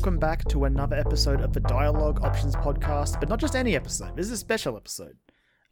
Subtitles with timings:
[0.00, 4.16] welcome back to another episode of the Dialogue Options Podcast, but not just any episode.
[4.16, 5.18] This is a special episode.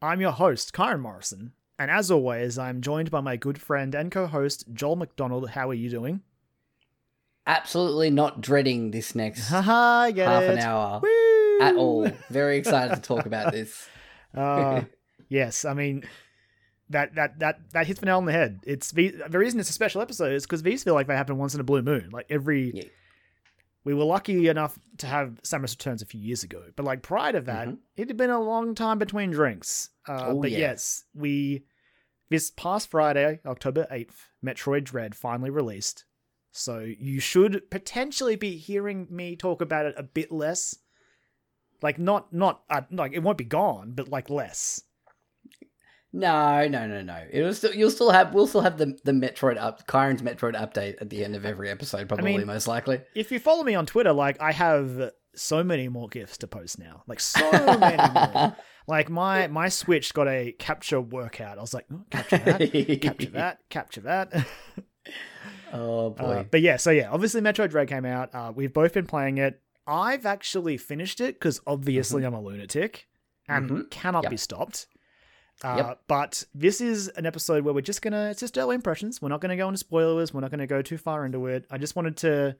[0.02, 4.12] I'm your host, Kyron Morrison, and as always, I'm joined by my good friend and
[4.12, 5.48] co host, Joel McDonald.
[5.48, 6.20] How are you doing?
[7.46, 10.18] Absolutely not dreading this next half it.
[10.18, 11.58] an hour Woo!
[11.62, 12.12] at all.
[12.28, 13.88] Very excited to talk about this.
[14.36, 14.82] Uh,
[15.30, 16.04] yes, I mean,
[16.90, 18.60] that, that, that, that hits the nail on the head.
[18.66, 21.38] It's the, the reason it's a special episode is because these feel like they happen
[21.38, 22.10] once in a blue moon.
[22.12, 22.72] Like every.
[22.74, 22.82] Yeah.
[23.88, 27.32] We were lucky enough to have Samus Returns a few years ago, but like prior
[27.32, 27.78] to that, Mhm.
[27.96, 29.88] it had been a long time between drinks.
[30.06, 30.58] Uh, Oh, but yeah.
[30.58, 31.64] yes, we
[32.28, 36.04] this past Friday, October eighth, Metroid Dread finally released.
[36.50, 40.74] So you should potentially be hearing me talk about it a bit less.
[41.80, 44.82] Like not not uh, like it won't be gone, but like less.
[46.12, 47.22] No, no, no, no.
[47.30, 51.00] It'll still you'll still have we'll still have the the Metroid up Kyron's Metroid update
[51.00, 53.00] at the end of every episode, probably mean- most likely.
[53.14, 56.78] If you follow me on Twitter, like I have so many more gifts to post
[56.78, 57.02] now.
[57.06, 58.56] Like so many more.
[58.88, 61.58] Like my my Switch got a capture workout.
[61.58, 64.32] I was like, oh, capture that, capture that, capture that.
[65.72, 66.24] Oh boy.
[66.24, 68.34] Uh, but yeah, so yeah, obviously Metroid Dread came out.
[68.34, 69.60] Uh, we've both been playing it.
[69.86, 73.06] I've actually finished it because obviously I'm a lunatic
[73.48, 73.90] and Mhm.
[73.90, 74.30] cannot Yep.
[74.30, 74.86] be stopped.
[75.62, 76.00] Uh, Yep.
[76.06, 79.20] But this is an episode where we're just gonna it's just early impressions.
[79.20, 80.32] We're not gonna go into spoilers.
[80.32, 81.66] We're not gonna go too far into it.
[81.70, 82.56] I just wanted to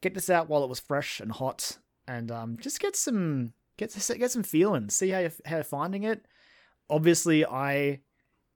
[0.00, 3.92] get this out while it was fresh and hot, and um, just get some get
[4.18, 4.94] get some feelings.
[4.94, 6.24] See how you're, how you're finding it.
[6.88, 8.00] Obviously, I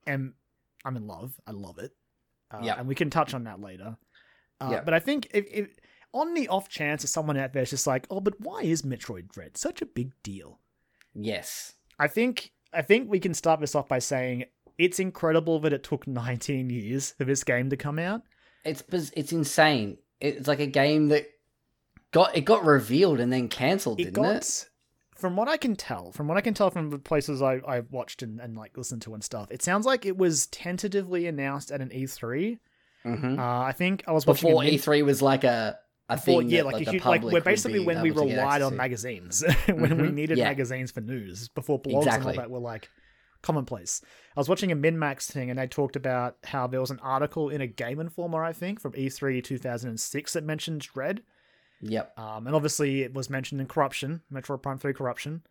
[0.06, 0.34] am
[0.84, 1.40] I'm in love.
[1.46, 1.92] I love it.
[2.52, 2.78] Uh, Yep.
[2.78, 3.96] and we can touch on that later.
[4.60, 4.84] Uh, Yep.
[4.84, 5.68] But I think if, if
[6.12, 8.82] on the off chance that someone out there is just like, oh, but why is
[8.82, 10.60] Metroid Dread such a big deal?
[11.14, 11.72] yes.
[11.98, 14.44] I think I think we can start this off by saying
[14.78, 18.22] it's incredible that it took 19 years for this game to come out.
[18.64, 19.98] It's it's insane.
[20.20, 21.26] It's like a game that
[22.10, 24.68] got it got revealed and then cancelled, didn't got, it?
[25.14, 27.90] from what I can tell, from what I can tell from the places I, I've
[27.92, 31.70] watched and, and like listened to and stuff, it sounds like it was tentatively announced
[31.70, 32.58] at an E3.
[33.04, 35.78] hmm Uh, I think I was watching Before E3 was like a
[36.08, 36.48] a thing.
[36.48, 38.62] yeah, that, like, the a huge, like we're basically when we able to get relied
[38.62, 40.44] on magazines when we Mhm, needed yeah.
[40.44, 42.88] magazines for news before blogs and all that were like
[43.42, 44.02] commonplace.
[44.36, 47.48] I was watching a MinMax thing and they talked about how there was an article
[47.48, 51.22] in a Game Informer, I think, from E E3 2006 that mentioned Dread.
[51.82, 52.18] Yep.
[52.18, 55.42] Um, and obviously it was mentioned in Corruption, Metroid Prime 3 Corruption.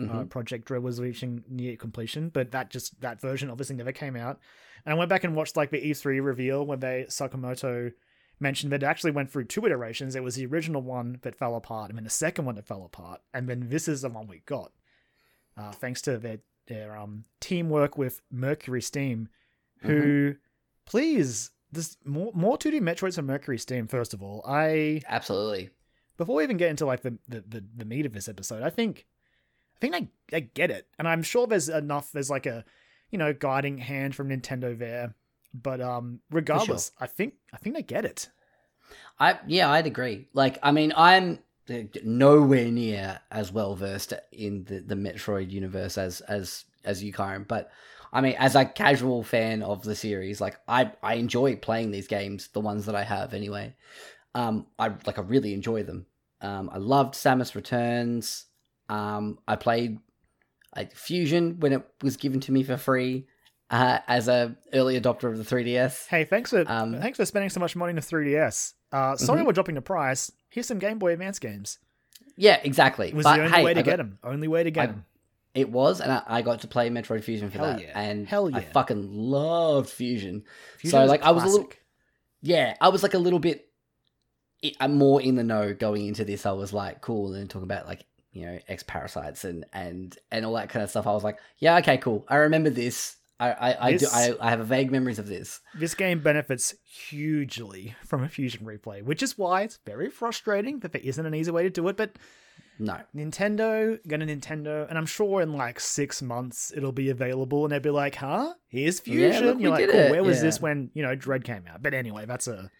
[0.00, 0.30] Uh, Mhm.
[0.30, 4.38] Project Dread was reaching near completion, but that just that version obviously never came out.
[4.86, 7.92] And I went back and watched like the E3 reveal when they Sakamoto
[8.40, 10.14] mentioned that it actually went through two iterations.
[10.14, 12.84] It was the original one that fell apart, and then the second one that fell
[12.84, 14.72] apart, and then this is the one we got.
[15.56, 19.28] Uh, thanks to their their um teamwork with Mercury Steam,
[19.80, 20.36] who
[20.84, 23.86] please this more more 2D Metroids from Mercury Steam.
[23.86, 25.70] First of all, I Absolutely.
[26.16, 28.70] before we even get into like the, the, the, the meat of this episode, I
[28.70, 29.06] think
[29.76, 30.86] I think I, I get it.
[30.98, 32.64] And I'm sure there's enough there's like a
[33.10, 35.14] you know, guiding hand from Nintendo there.
[35.54, 38.28] But um regardless, I think I think I get it.
[39.18, 40.28] I yeah, I'd agree.
[40.32, 41.40] Like, I mean, I'm
[42.04, 47.46] nowhere near as well versed in the, the Metroid universe as as as you, Kyron.
[47.46, 47.70] But
[48.12, 52.06] I mean, as a casual fan of the series, like I I enjoy playing these
[52.06, 53.74] games, the ones that I have anyway.
[54.34, 56.06] Um, I like I really enjoy them.
[56.40, 58.46] Um, I loved Samus Returns.
[58.88, 59.98] Um, I played
[60.76, 63.26] like Fusion when it was given to me for free
[63.70, 66.06] uh, as a early adopter of the 3DS.
[66.08, 68.74] Hey, thanks for Um, thanks for spending so much money on the 3DS.
[68.92, 69.46] Uh sorry Mhm.
[69.46, 70.32] we're dropping the price.
[70.50, 71.78] Here's some Game Boy Advance games.
[72.36, 73.08] Yeah, exactly.
[73.08, 74.18] It was but the only hey, way to got- get them.
[74.24, 75.04] Only way to get I- them.
[75.54, 77.98] It was, and I, I got to play Metroid Fusion for Hell that, yeah.
[77.98, 78.58] and Hell yeah.
[78.58, 80.44] I fucking loved Fusion.
[80.76, 81.70] Fusion so, is like, I was a little,
[82.42, 83.66] yeah, I was like a little bit,
[84.78, 86.46] I'm more in the know going into this.
[86.46, 90.44] I was like, cool, and talking about like you know X parasites and and and
[90.46, 91.06] all that kind of stuff.
[91.06, 92.24] I was like, yeah, okay, cool.
[92.28, 93.16] I remember this.
[93.40, 94.06] I I, I do.
[94.12, 95.60] I, I have vague memories of this.
[95.74, 100.92] This game benefits hugely from a fusion replay, which is why it's very frustrating that
[100.92, 101.96] there isn't an easy way to do it.
[101.96, 102.16] But
[102.78, 107.72] No, Nintendo, gonna Nintendo, and I'm sure in like six months it'll be available, and
[107.72, 108.54] they'll be like, "Huh?
[108.68, 110.42] Here's Yeah, Fusion." look, You're we like, did "Cool." it, Where was yeah.
[110.44, 111.82] this when you know Dread came out?
[111.82, 112.70] But anyway, that's a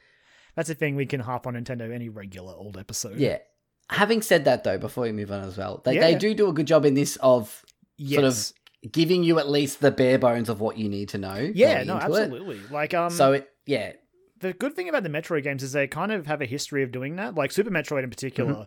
[0.57, 3.17] that's a thing we can harp on Nintendo any regular old episode.
[3.19, 3.39] yeah.
[3.91, 6.01] Having said that, though, before we move on as well, they, Yeah.
[6.03, 7.65] they do do a good job in this of
[7.97, 8.15] yes.
[8.21, 8.53] sort of
[8.93, 11.51] giving you at least the bare bones of what you need to know.
[11.55, 12.21] yeah, no, into it.
[12.23, 12.61] absolutely.
[12.71, 13.93] Like, um, so it, yeah,
[14.41, 16.93] the good thing about the Metroid games is they kind of have a history of
[16.93, 17.35] doing that.
[17.35, 18.63] Like Super Metroid in particular, Mm-hmm.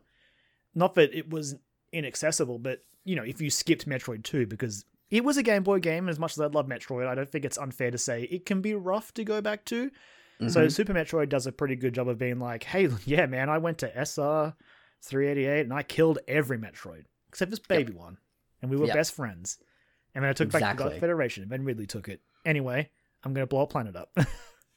[0.80, 1.56] not that it was
[1.94, 5.80] inaccessible, but you know, if you skipped Metroid 2 because it was a Game Boy
[5.80, 8.46] game, as much as I love Metroid, I don't think it's unfair to say it
[8.46, 9.92] can be rough to go back to.
[10.48, 10.72] So Mhm.
[10.72, 13.78] Super Metroid does a pretty good job of being like, hey, yeah, man, I went
[13.80, 14.54] to SR
[15.04, 18.18] 388 and I killed every Metroid except this baby one,
[18.62, 18.96] and we were Yep.
[18.96, 19.58] best friends.
[20.14, 20.92] And then I took back the Exactly.
[20.92, 22.22] God Federation, and then Ridley took it.
[22.46, 22.90] Anyway,
[23.24, 24.10] I'm gonna blow a planet up,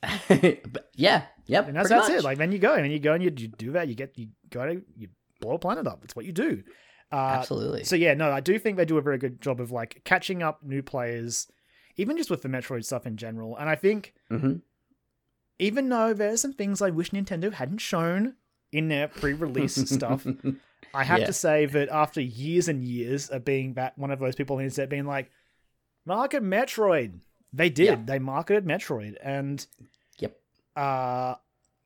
[0.95, 1.67] yeah, yep.
[1.69, 2.25] and that's that's it.
[2.25, 3.89] Like then you go, and then you go and you, you do that.
[3.89, 5.09] You get you go to you
[5.41, 6.01] blow a planet up.
[6.05, 6.63] It's what you do.
[7.13, 7.85] Uh, Absolutely.
[7.85, 10.43] So yeah, no, I do think they do a very good job of like catching
[10.43, 11.47] up new players,
[11.97, 13.57] even just with the Metroid stuff in general.
[13.57, 14.55] And I think hmm
[15.59, 18.35] even though there's some things I wish Nintendo hadn't shown
[18.73, 20.27] in their pre-release stuff,
[20.95, 21.27] I have Yeah.
[21.27, 24.61] to say that after years and years of being that one of those people on
[24.61, 25.31] the internet being like,
[26.07, 27.21] market Metroid,
[27.53, 27.85] they did.
[27.87, 28.05] Yeah.
[28.05, 29.67] They marketed Metroid, and
[30.19, 30.37] Yep.
[30.77, 31.35] uh,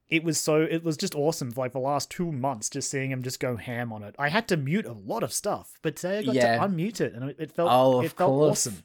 [0.09, 3.11] it was so it was just awesome for like the last two months, just seeing
[3.11, 4.15] him just go ham on it.
[4.19, 6.59] I had to mute a lot of stuff, but today I got Yeah.
[6.59, 8.67] to unmute it, and it- felt Oh, it felt course.
[8.67, 8.83] awesome.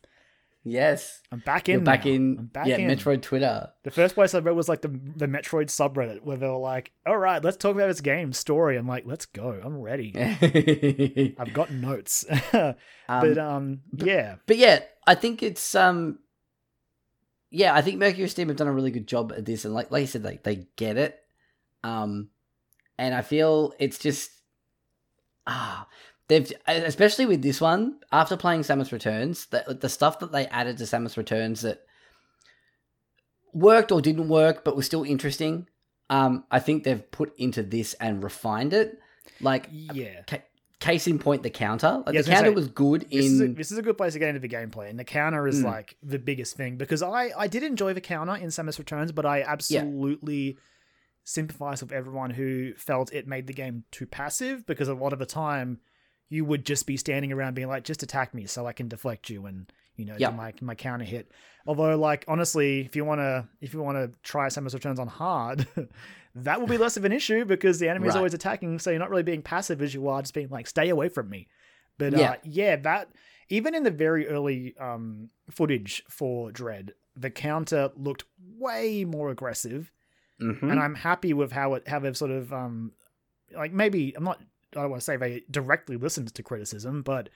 [0.65, 1.21] Yes.
[1.31, 1.83] I'm back You're in.
[1.83, 2.11] back now.
[2.11, 2.37] in.
[2.39, 2.89] I'm back yeah, in.
[2.89, 3.69] Metroid Twitter.
[3.83, 6.91] The first place I read was like the the Metroid subreddit where they were like,
[7.05, 9.59] "All right, let's talk about this game story." I'm like, "Let's go.
[9.61, 10.13] I'm ready.
[11.37, 12.77] I've got notes." but
[13.09, 16.19] Um, um, yeah, But yeah, I think it's um
[17.51, 19.91] yeah, I think Mercury Steam have done a really good job at this and like
[19.91, 21.19] like you said, like they get it.
[21.83, 22.29] Um
[22.97, 24.31] and I feel it's just
[25.45, 25.87] ah
[26.33, 30.77] they've especially with this one, after playing Samus Returns, the the stuff that they added
[30.79, 31.85] to Samus Returns that
[33.53, 35.67] worked or didn't work but was still interesting.
[36.09, 38.99] Um, I think they've put into this and refined it.
[39.39, 40.21] Like yeah.
[40.79, 42.03] case in point, the counter.
[42.05, 43.97] Like Yeah, the counter say, was good This, in is a, this is a good
[43.97, 45.65] place to get into the gameplay, and the counter is Mm.
[45.65, 49.25] like the biggest thing because I I did enjoy the counter in Samus Returns, but
[49.25, 50.57] I absolutely
[51.23, 55.19] sympathize with everyone who felt it made the game too passive because a lot of
[55.19, 55.79] the time
[56.29, 59.29] you would just be standing around being like, just attack me so I can deflect
[59.29, 60.31] you and you know Yeah.
[60.31, 61.31] do my my counter hit.
[61.67, 65.67] Although, like honestly, if you wanna if you wanna try Samus Returns on hard,
[66.35, 68.17] that will be less of an issue because the enemy's Right.
[68.17, 70.89] always attacking, so you're not really being passive as you are just being like, stay
[70.89, 71.47] away from me.
[71.97, 72.31] But Yeah.
[72.31, 73.09] uh, yeah, that
[73.49, 78.23] even in the very early um, footage for Dread, the counter looked
[78.57, 79.91] way more aggressive,
[80.41, 80.63] Mhm.
[80.71, 82.93] and I'm happy with how it how they've sort of um,
[83.55, 84.41] like maybe I'm not
[84.77, 87.29] I don't want to say they directly listened to criticism, but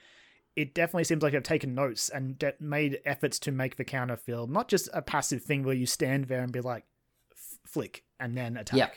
[0.56, 4.16] it definitely seems like they've taken notes and de- made efforts to make the counter
[4.16, 6.84] feel not just a passive thing where you stand there and be like
[7.64, 8.76] flick and then attack.
[8.76, 8.90] Yeah,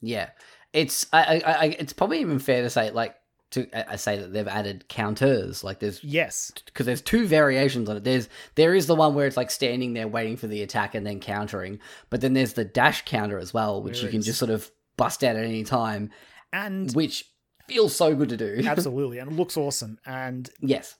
[0.00, 0.28] yeah.
[0.72, 3.16] it's I, I, I it's probably even fair to say like
[3.52, 7.96] to I say that they've added counters like there's Yes, because there's two variations on
[7.96, 8.04] it.
[8.04, 11.06] There's there is the one where it's like standing there waiting for the attack and
[11.06, 11.78] then countering,
[12.10, 14.70] but then there's the dash counter as well, which There you can just sort of
[14.96, 16.10] bust out at any time,
[16.52, 17.30] and which
[17.68, 18.62] feels so good to do.
[18.66, 19.98] absolutely, and it looks awesome.
[20.06, 20.96] And yes,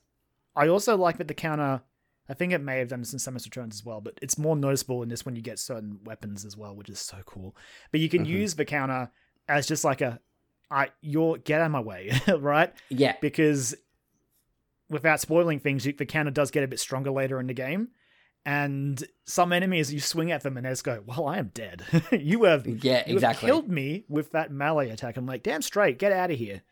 [0.57, 1.83] I also like that the counter.
[2.27, 4.57] I think it may have done this in Samus Returns as well, but it's more
[4.57, 7.55] noticeable in this when you get certain weapons as well, which is so cool.
[7.91, 8.29] But you can Mhm.
[8.31, 9.11] use the counter
[9.47, 10.19] as just like a,
[10.71, 12.73] I you're get out of my way, right?
[12.89, 13.75] yeah, Because
[14.89, 17.89] without spoiling things, the counter does get a bit stronger later in the game,
[18.47, 21.85] and some enemies you swing at them and they just go, "Well, I am dead.
[22.13, 23.49] you have yeah, you have exactly.
[23.49, 26.63] killed me with that melee attack." I'm like, "Damn straight, get out of here."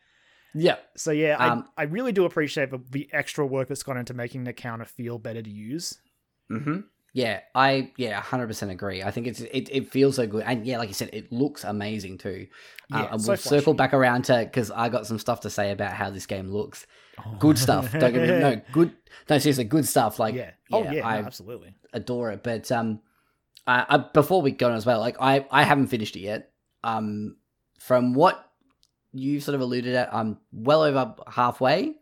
[0.55, 3.97] Yeah, So yeah, Um, I, I really do appreciate the, the extra work that's gone
[3.97, 5.99] into making the counter feel better to use.
[6.49, 6.81] hmm
[7.13, 9.03] Yeah, I yeah, hundred percent agree.
[9.03, 11.63] I think it's it, it feels so good, and yeah, like you said, it looks
[11.63, 12.47] amazing too.
[12.91, 15.49] Uh, Yeah, and so we'll circle back around to because I got some stuff to
[15.49, 16.85] say about how this game looks.
[17.39, 17.91] Good stuff.
[17.91, 18.95] Don't get me no good.
[19.29, 20.19] No, seriously, good stuff.
[20.19, 20.51] Like yeah.
[20.71, 21.75] Oh yeah, I no, absolutely.
[21.93, 22.43] adore it.
[22.43, 23.01] But um,
[23.67, 26.51] I, I, before we go on as well, like I I haven't finished it yet.
[26.83, 27.37] Um,
[27.79, 28.43] from what
[29.11, 31.93] you've sort of alluded at, I'm well over halfway.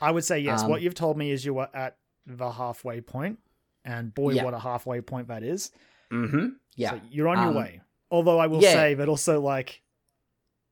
[0.00, 0.62] I would say yes.
[0.62, 3.38] Um, what you've told me is you were at the halfway point,
[3.84, 4.44] and boy, Yeah.
[4.44, 5.70] what a halfway point that is.
[6.12, 6.46] Mm-hmm.
[6.76, 6.90] Yeah.
[6.92, 7.80] So you're on Um, your way.
[8.10, 8.72] Although I will yeah.
[8.72, 9.82] say that also like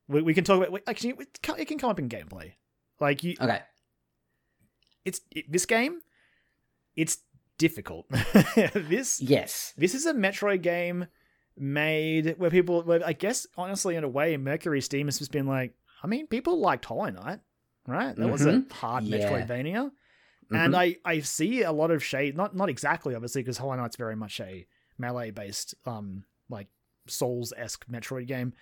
[0.07, 2.53] we, we can talk about actually it can come up in gameplay.
[2.99, 3.61] Like you, okay.
[5.05, 5.99] it's it, this game.
[6.95, 7.19] It's
[7.57, 8.07] difficult.
[8.73, 9.73] this Yes.
[9.77, 11.07] this is a Metroid game
[11.57, 15.47] made where people, where I guess, honestly, in a way, Mercury Steam has just been
[15.47, 15.73] like,
[16.03, 17.39] I mean, people liked Hollow Knight,
[17.87, 18.15] right?
[18.15, 19.13] That was a hard Mm-hmm.
[19.13, 19.29] Yeah.
[19.45, 19.91] Metroidvania,
[20.51, 20.77] and Mhm.
[20.77, 24.15] I I see a lot of shade, not not exactly, obviously, because Hollow Knight's very
[24.15, 24.65] much a
[24.97, 26.67] melee based, um, like
[27.07, 28.53] Souls esque Metroid game,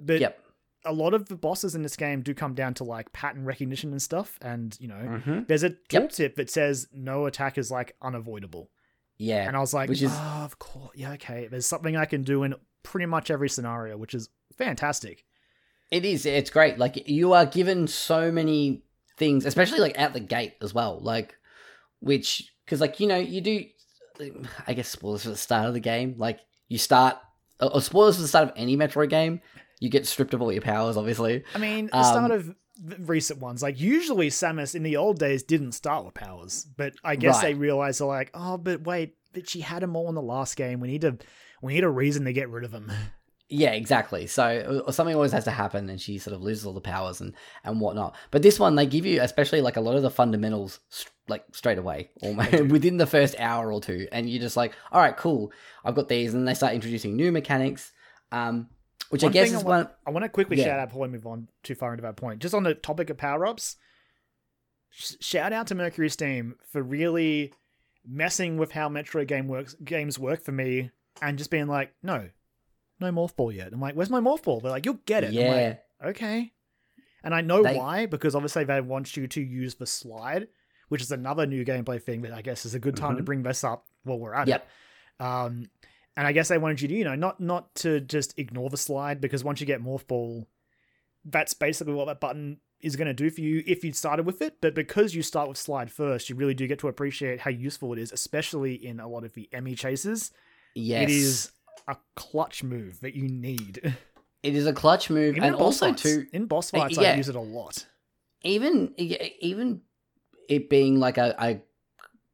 [0.00, 0.44] but Yep.
[0.84, 3.90] A lot of the bosses in this game do come down to like pattern recognition
[3.92, 4.94] and stuff, and you know.
[4.94, 5.40] Mm-hmm.
[5.48, 6.10] There's a Yep.
[6.10, 8.70] tooltip that says no attack is like unavoidable.
[9.18, 9.46] Yeah.
[9.46, 11.46] And I was like, Which is- oh, of course, yeah, okay.
[11.50, 15.24] There's something I can do in pretty much every scenario, which is fantastic.
[15.90, 16.24] It is.
[16.24, 16.78] It's great.
[16.78, 18.82] Like you are given so many
[19.18, 20.98] things, especially like at the gate as well.
[21.02, 21.36] Like,
[22.00, 23.64] which because like you know you do,
[24.66, 26.14] I guess spoilers for the start of the game.
[26.16, 27.16] Like you start
[27.60, 29.40] or or spoilers for the start of any Metroid game.
[29.80, 31.42] You get stripped of all your powers, obviously.
[31.54, 35.42] I mean, the start Um, of recent ones, like usually Samus in the old days
[35.42, 37.54] didn't start with powers, but I guess Right.
[37.54, 40.56] they realize they're like, oh, but wait, but she had them all in the last
[40.56, 40.80] game.
[40.80, 41.18] We need to,
[41.62, 42.90] we need a reason to get rid of them.
[43.52, 44.28] Yeah, exactly.
[44.28, 47.20] So uh, something always has to happen, and she sort of loses all the powers
[47.20, 47.34] and
[47.64, 48.14] and whatnot.
[48.30, 50.78] But this one, they give you especially like a lot of the fundamentals
[51.26, 55.00] like straight away, almost within the first hour or two, and you're just like, all
[55.00, 55.50] right, cool,
[55.84, 57.90] I've got these, and they start introducing new mechanics,
[58.30, 58.68] um,
[59.10, 59.88] which One I guess is I wa- one.
[60.06, 60.64] I want to quickly Yeah.
[60.64, 62.40] shout out before we move on too far into that point.
[62.40, 63.76] Just on the topic of power ups,
[64.90, 67.52] sh- shout out to Mercury Steam for really
[68.06, 70.90] messing with how Metroid game works games work for me,
[71.20, 72.30] and just being like, no,
[72.98, 73.72] no morph ball yet.
[73.72, 74.60] I'm like, where's my morph ball?
[74.60, 75.28] They're like, you'll get it.
[75.28, 75.44] I'm like,
[76.02, 76.52] Yeah, okay.
[77.22, 80.48] And I know They- why, because obviously they want you to use the slide,
[80.88, 83.26] which is another new gameplay thing that I guess is a good time to Mhm.
[83.26, 84.66] bring this up while we're at Yep.
[85.20, 85.22] it.
[85.22, 85.70] Um,
[86.16, 88.76] and I guess they wanted you to, you know, not not to just ignore the
[88.76, 90.48] slide, because once you get Morph Ball,
[91.24, 94.40] that's basically what that button is going to do for you if you started with
[94.40, 94.56] it.
[94.60, 97.92] But because you start with slide first, you really do get to appreciate how useful
[97.92, 100.30] it is, especially in a lot of the Emmy chases.
[100.74, 101.52] yes, It is
[101.88, 103.94] a clutch move that you need.
[104.42, 106.00] It is a clutch move, Even and also fights.
[106.02, 107.12] too, in boss Uh, fights, yeah.
[107.12, 107.84] I use it a lot.
[108.42, 109.82] even even
[110.48, 111.60] it being like a, a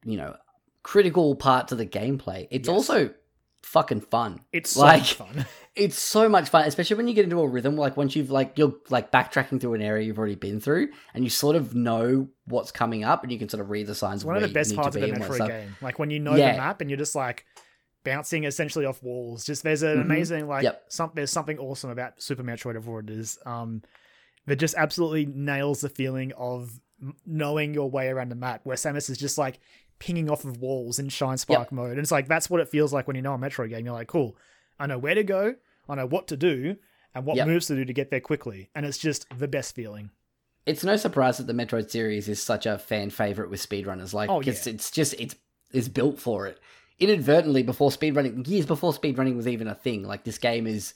[0.08, 0.36] you know
[0.84, 2.74] critical part to the gameplay it's Yes.
[2.76, 3.10] also
[3.66, 5.44] fucking fun It's so Like- fun.
[5.74, 8.56] it's so much fun especially when you get into a rhythm like once you've like
[8.56, 12.28] you're like backtracking through an area you've already been through and you sort of know
[12.46, 14.74] what's coming up and you can sort of read the signs one of the best
[14.74, 15.76] parts of the and all that Metroid game.
[15.82, 16.52] Like when you know Yeah.
[16.52, 17.44] the map and you're just like
[18.04, 19.44] bouncing essentially off walls.
[19.44, 20.02] Just there's an Mhm.
[20.02, 20.84] amazing like Yep.
[20.88, 23.36] some there's something awesome about Super Metroid of what it is.
[23.44, 23.82] Um,
[24.46, 26.70] that just absolutely nails the feeling of
[27.26, 28.60] knowing your way around the map.
[28.64, 29.58] Where Samus is just like
[29.98, 32.92] pinging off of walls in Shine Spark mode, and it's like that's what it feels
[32.92, 33.84] like when you know a Metroid game.
[33.86, 34.36] You're like, cool,
[34.78, 35.54] I know where to go,
[35.88, 36.76] I know what to do,
[37.14, 37.46] and what Yep.
[37.46, 40.10] moves to do to get there quickly, and it's just the best feeling.
[40.66, 44.28] it's no surprise that the metroid series is such a fan favorite with speedrunners like
[44.28, 44.72] Oh, it's, yeah.
[44.74, 45.36] it's just it's
[45.72, 46.58] it's built for it
[46.98, 50.94] inadvertently before speedrunning years before speedrunning was even a thing like this game is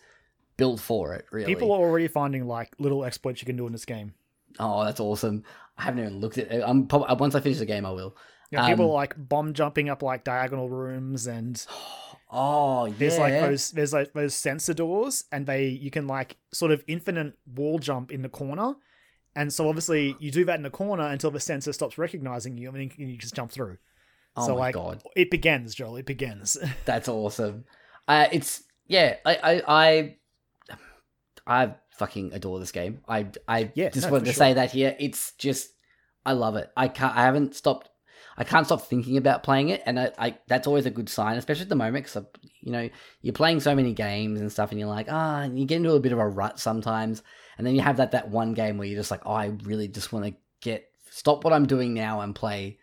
[0.56, 3.72] built for it really People are already finding like little exploits you can do in
[3.72, 4.12] this game.
[4.58, 5.44] Oh, that's awesome!
[5.78, 6.62] I haven't even looked at it.
[6.66, 8.16] I'm probably once I finish the game, I will.
[8.50, 11.64] You know, people Um, are like bomb jumping up like diagonal rooms and
[12.32, 12.94] Oh, yeah.
[12.98, 16.84] there's like those there's like those sensor doors and they you can like sort of
[16.86, 18.74] infinite wall jump in the corner
[19.34, 22.68] and so obviously you do that in the corner until the sensor stops recognizing you
[22.68, 23.78] and then you just jump through
[24.36, 27.64] oh so my like god, it begins joel it begins that's awesome.
[28.06, 29.16] Uh, it's yeah.
[29.24, 30.76] I I I,
[31.46, 33.00] I fucking adore this game.
[33.08, 34.38] I I Yeah, just no, wanted to sure.
[34.38, 34.96] say that here.
[34.98, 35.70] It's just
[36.24, 36.70] I love it.
[36.76, 37.16] I can't.
[37.16, 37.88] I haven't stopped.
[38.40, 41.36] I can't stop thinking about playing it, and I, I that's always a good sign,
[41.36, 42.24] especially at the moment, because
[42.62, 42.88] you know
[43.20, 45.92] you're playing so many games and stuff, and you're like, ah, and you get into
[45.92, 47.22] a bit of a rut sometimes,
[47.58, 49.88] and then you have that that one game where you're just like, oh, I really
[49.88, 52.78] just want to get stop what I'm doing now and play,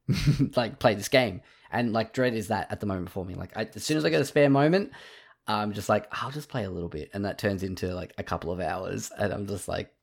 [0.56, 3.34] like play this game, and like Dread is that at the moment for me.
[3.34, 4.90] Like I, as soon as I get a spare moment,
[5.46, 8.24] I'm just like, I'll just play a little bit, and that turns into like a
[8.24, 9.94] couple of hours, and I'm just like,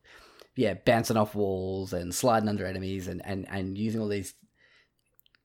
[0.55, 4.33] yeah, bouncing off walls and sliding under enemies, and and and using all these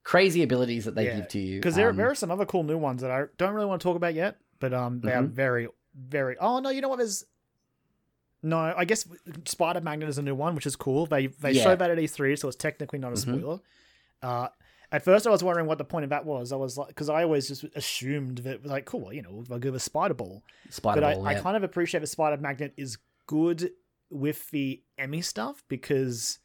[0.08, 1.58] crazy abilities that they Yeah, give to you.
[1.60, 3.82] because there, Um, there are some other cool new ones that i don't really want
[3.82, 5.30] to talk about yet but um they are Mhm.
[5.44, 7.24] very very oh no you know what there's
[8.42, 9.06] no i guess
[9.44, 11.62] spider magnet is a new one which is cool they they Yeah.
[11.64, 13.20] showed that at e3 so it's technically not a Mhm.
[13.20, 13.58] spoiler
[14.22, 14.48] uh
[14.92, 17.10] at first i was wondering what the point of that was i was like because
[17.10, 21.00] i always just assumed that like cool you know they'll give a spider ball Spider
[21.02, 21.26] but Ball.
[21.26, 21.40] I, I yeah.
[21.40, 22.96] kind of appreciate the spider magnet is
[23.26, 23.70] good
[24.10, 26.38] with the Emmy stuff because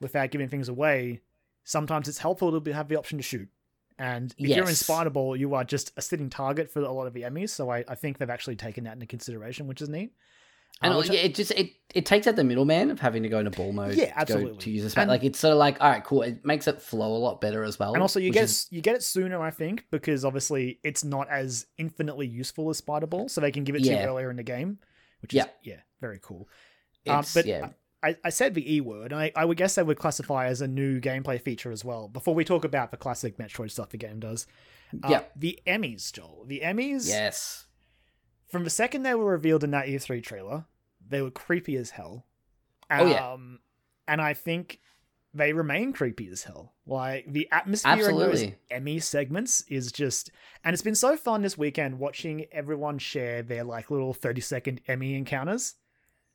[0.00, 1.20] without giving things away,
[1.64, 3.48] sometimes it's helpful to have the option to shoot.
[3.98, 7.06] And if you're in Spider Ball, you are just a sitting target for a lot
[7.06, 7.50] of the Emmys.
[7.50, 10.12] So I, I think they've actually taken that into consideration, which is neat.
[10.82, 13.28] And Uh, which I- it just it, it takes out the middleman of having to
[13.28, 13.96] go into ball mode.
[13.96, 14.58] Yeah, to go absolutely.
[14.58, 15.00] To use a.
[15.00, 16.22] And- like it's sort of like all right, cool.
[16.22, 17.92] It makes it flow a lot better as well.
[17.92, 21.04] and also you get is- it, you get it sooner, I think, because obviously it's
[21.04, 24.04] not as infinitely useful as Spider Ball, so they can give it to Yeah.
[24.04, 24.78] you earlier in the game,
[25.20, 25.42] which Yeah.
[25.44, 26.48] is yeah, very cool.
[27.06, 27.70] Um, it's, but yeah,
[28.02, 30.60] I, I said the E word, and I, I would guess they would classify as
[30.60, 32.08] a new gameplay feature as well.
[32.08, 34.46] Before we talk about the classic Metroid stuff the game does,
[35.04, 35.22] uh, Yeah.
[35.36, 37.06] the Emmys, Joel, the Emmys.
[37.08, 37.66] yes,
[38.48, 40.64] From the second they were revealed in that E3 trailer,
[41.06, 42.26] they were creepy as hell.
[42.90, 43.32] Oh, yeah.
[43.32, 43.60] Um,
[44.08, 44.80] and I think
[45.32, 46.72] they remain creepy as hell.
[46.86, 50.30] Like the atmosphere in those Emmy segments is just,
[50.64, 54.80] and it's been so fun this weekend watching everyone share their like little thirty second
[54.88, 55.74] Emmy encounters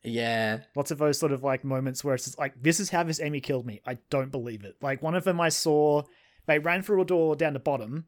[0.08, 3.04] yeah, lots of those sort of like moments where it's just like this is how
[3.04, 3.82] this Emmy killed me.
[3.86, 4.76] I don't believe it.
[4.82, 6.04] Like one of them I saw,
[6.48, 8.06] they ran through a door down the bottom,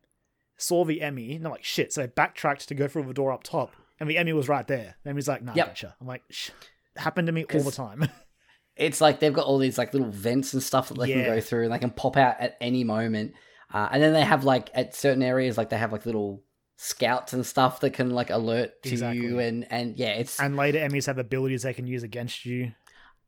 [0.58, 1.94] saw the Emmy, and they're like, shit.
[1.94, 4.68] So they backtracked to go through the door up top, and the Emmy was right
[4.68, 4.96] there.
[5.04, 5.68] The Emmy's like, nah, Yep.
[5.68, 5.96] gotcha.
[6.01, 6.51] I'm like, Shh.
[6.96, 8.08] happened to me all the time.
[8.75, 11.24] it's like they've got all these like little vents and stuff that they Yeah.
[11.24, 13.34] can go through and they can pop out at any moment
[13.74, 16.44] uh, and then they have like at certain areas like they have like little
[16.78, 19.20] scouts and stuff that can like alert to Exactly.
[19.26, 22.72] you and and yeah it's and later Emmys have abilities they can use against you.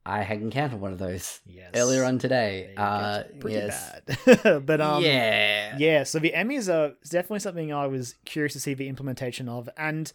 [0.06, 1.72] i had encountered one of those Yes.
[1.76, 4.00] earlier on today uh pretty yes
[4.36, 4.66] bad.
[4.66, 6.04] but um, yeah yeah.
[6.04, 10.12] So the Emmys are definitely something I was curious to see the implementation of, and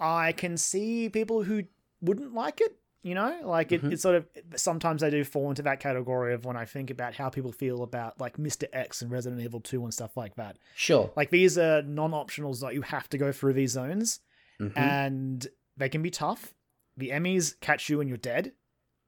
[0.00, 1.64] I can see people who
[2.00, 2.76] wouldn't like it.
[3.04, 3.92] You know, like it, Mhm.
[3.92, 7.14] it's sort of sometimes I do fall into that category of when I think about
[7.14, 8.64] how people feel about like Mr.
[8.72, 10.56] X and Resident Evil 2 and stuff like that.
[10.74, 14.20] sure Like these are non-optionals that you have to go through these zones,
[14.58, 14.72] Mhm.
[14.76, 15.46] and
[15.76, 16.54] they can be tough.
[16.96, 18.52] The Emmys catch you and you're dead,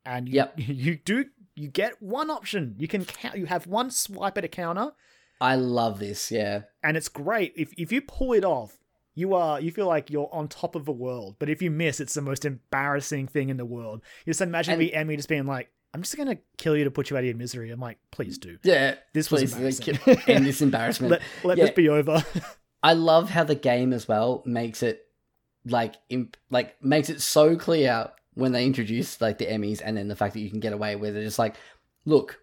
[0.04, 0.54] and you, Yep.
[0.58, 1.24] you do
[1.54, 2.74] you get one option.
[2.78, 3.38] You can count.
[3.38, 4.92] You have one swipe at a counter,
[5.40, 7.54] i love this yeah and it's great.
[7.56, 8.76] If if you pull it off,
[9.16, 11.34] you are you feel like you're on top of the world.
[11.40, 14.02] But if you miss, it's the most embarrassing thing in the world.
[14.24, 16.90] You just imagine And- the Emmy just being like, "I'm just gonna kill you to
[16.92, 18.58] put you out of your misery." I'm like, please do.
[18.62, 20.22] yeah This was please like, embarrassing.
[20.34, 21.64] end this embarrassment Let let Yeah.
[21.64, 22.24] this be over.
[22.82, 25.02] I love how the game as well makes it
[25.64, 30.08] like imp- like makes it so clear when they introduce like the Emmys and then
[30.08, 31.24] the fact that you can get away with it.
[31.24, 31.56] It's like,
[32.04, 32.38] look,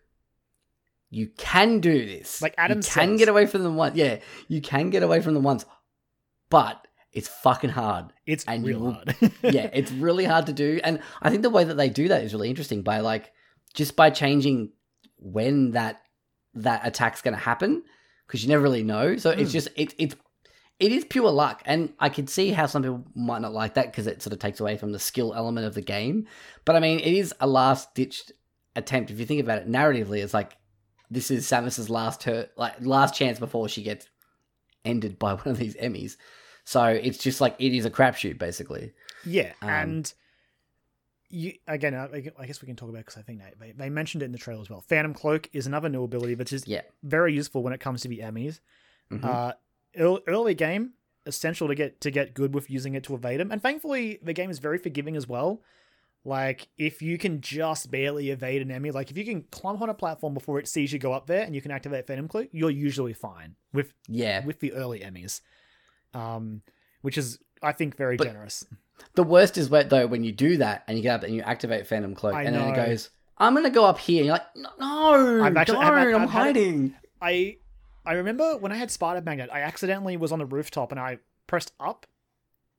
[1.12, 2.42] you can do this.
[2.42, 3.20] Like Adam you can says.
[3.20, 3.96] get away from them once.
[3.96, 5.64] Yeah, you can get away from them once,
[6.54, 8.06] but it's fucking hard.
[8.26, 9.16] It's And real hard.
[9.44, 12.24] yeah, it's really hard to do, and I think the way that they do that
[12.24, 13.32] is really interesting by like
[13.74, 14.72] just by changing
[15.18, 16.02] when that
[16.56, 17.84] that attack's going to happen
[18.28, 19.18] because you never really know.
[19.18, 19.54] So it's Mm.
[19.54, 20.16] just it it's
[20.80, 23.88] it is pure luck, and I can see how some people might not like that
[23.92, 26.28] because it sort of takes away from the skill element of the game.
[26.66, 28.32] But I mean, it is a last ditch
[28.76, 29.12] attempt.
[29.12, 30.58] If you think about it narratively, it's like
[31.12, 34.08] this is Samus's last her like last chance before she gets
[34.84, 36.18] ended by one of these Emmys.
[36.66, 38.94] So it's just like it is a crapshoot basically.
[39.26, 40.14] Yeah, Um, and
[41.30, 41.96] you again.
[41.96, 44.32] I I guess we can talk about because I think they, they mentioned it in
[44.32, 44.82] the trailer as well.
[44.82, 46.82] Phantom Cloak is another new ability, which is Yeah.
[47.02, 48.60] very useful when it comes to the Emmys.
[49.12, 49.24] Mhm.
[49.26, 49.54] Uh,
[50.28, 50.94] early game,
[51.26, 54.34] essential to get to get good with using it to evade them, and thankfully the
[54.34, 55.62] game is very forgiving as well.
[56.26, 59.90] Like if you can just barely evade an enemy, like if you can climb on
[59.90, 62.48] a platform before it sees you go up there and you can activate Phantom Cloak,
[62.54, 64.46] you're usually fine with yeah.
[64.46, 65.42] with the early Emmys,
[66.14, 66.62] um,
[67.02, 68.66] which is I think very But- generous.
[69.16, 71.42] The worst is where though when you do that and you get up and you
[71.42, 74.20] activate Phantom Cloak I and then it goes, I'm gonna go up here.
[74.20, 75.86] And you're like, no, I've actually- don't.
[75.86, 76.96] I'm had it- hiding.
[77.22, 77.58] I
[78.06, 81.20] I remember when I had Spider Magnet, I accidentally was on the rooftop and I
[81.48, 82.06] pressed up.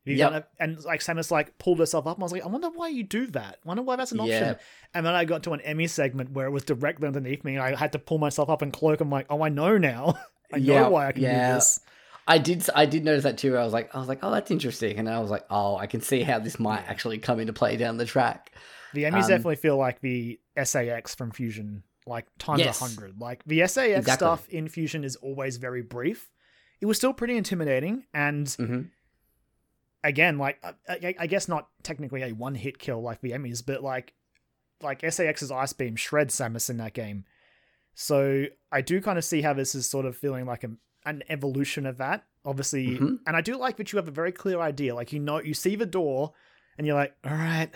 [0.06, 0.50] Yep.
[0.60, 3.02] and like Samus like pulled herself up and I was like, I wonder why you
[3.02, 3.58] do that.
[3.64, 4.32] I wonder why that's an option.
[4.42, 4.54] Yeah.
[4.92, 7.62] And then I got to an Emmy segment where it was directly underneath me and
[7.62, 9.00] I had to pull myself up and cloak.
[9.00, 10.18] I'm like, oh I know now.
[10.52, 11.48] I know why I can yeah.
[11.48, 11.80] do this.
[12.26, 12.66] I did.
[12.74, 13.56] I did notice that too.
[13.56, 14.98] I was like, I was like, oh, that's interesting.
[14.98, 17.76] And I was like, oh, I can see how this might actually come into play
[17.76, 18.52] down the track.
[18.94, 22.80] The Emmys Um, definitely feel like the SA-X from Fusion, like times a Yes.
[22.80, 23.20] hundred.
[23.20, 24.26] Like the SA-X Exactly.
[24.26, 26.30] stuff in Fusion is always very brief.
[26.80, 28.82] It was still pretty intimidating, and hmm
[30.02, 33.64] again, like I, I, I guess not technically a one hit kill like the Emmys,
[33.64, 34.14] but like
[34.82, 37.24] like SA-X's Ice Beam shreds Samus in that game.
[37.94, 40.70] So I do kind of see how this is sort of feeling like a,
[41.04, 42.24] an evolution of that.
[42.44, 43.18] Obviously, Mhm.
[43.26, 44.94] and I do like that you have a very clear idea.
[44.94, 46.32] Like you know, you see the door,
[46.76, 47.70] and you're like, all right,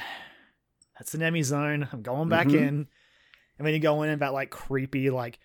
[0.98, 1.88] that's an Emmy zone.
[1.92, 2.54] I'm going back Mhm.
[2.56, 2.88] in,
[3.58, 5.38] and then you go in and that like creepy like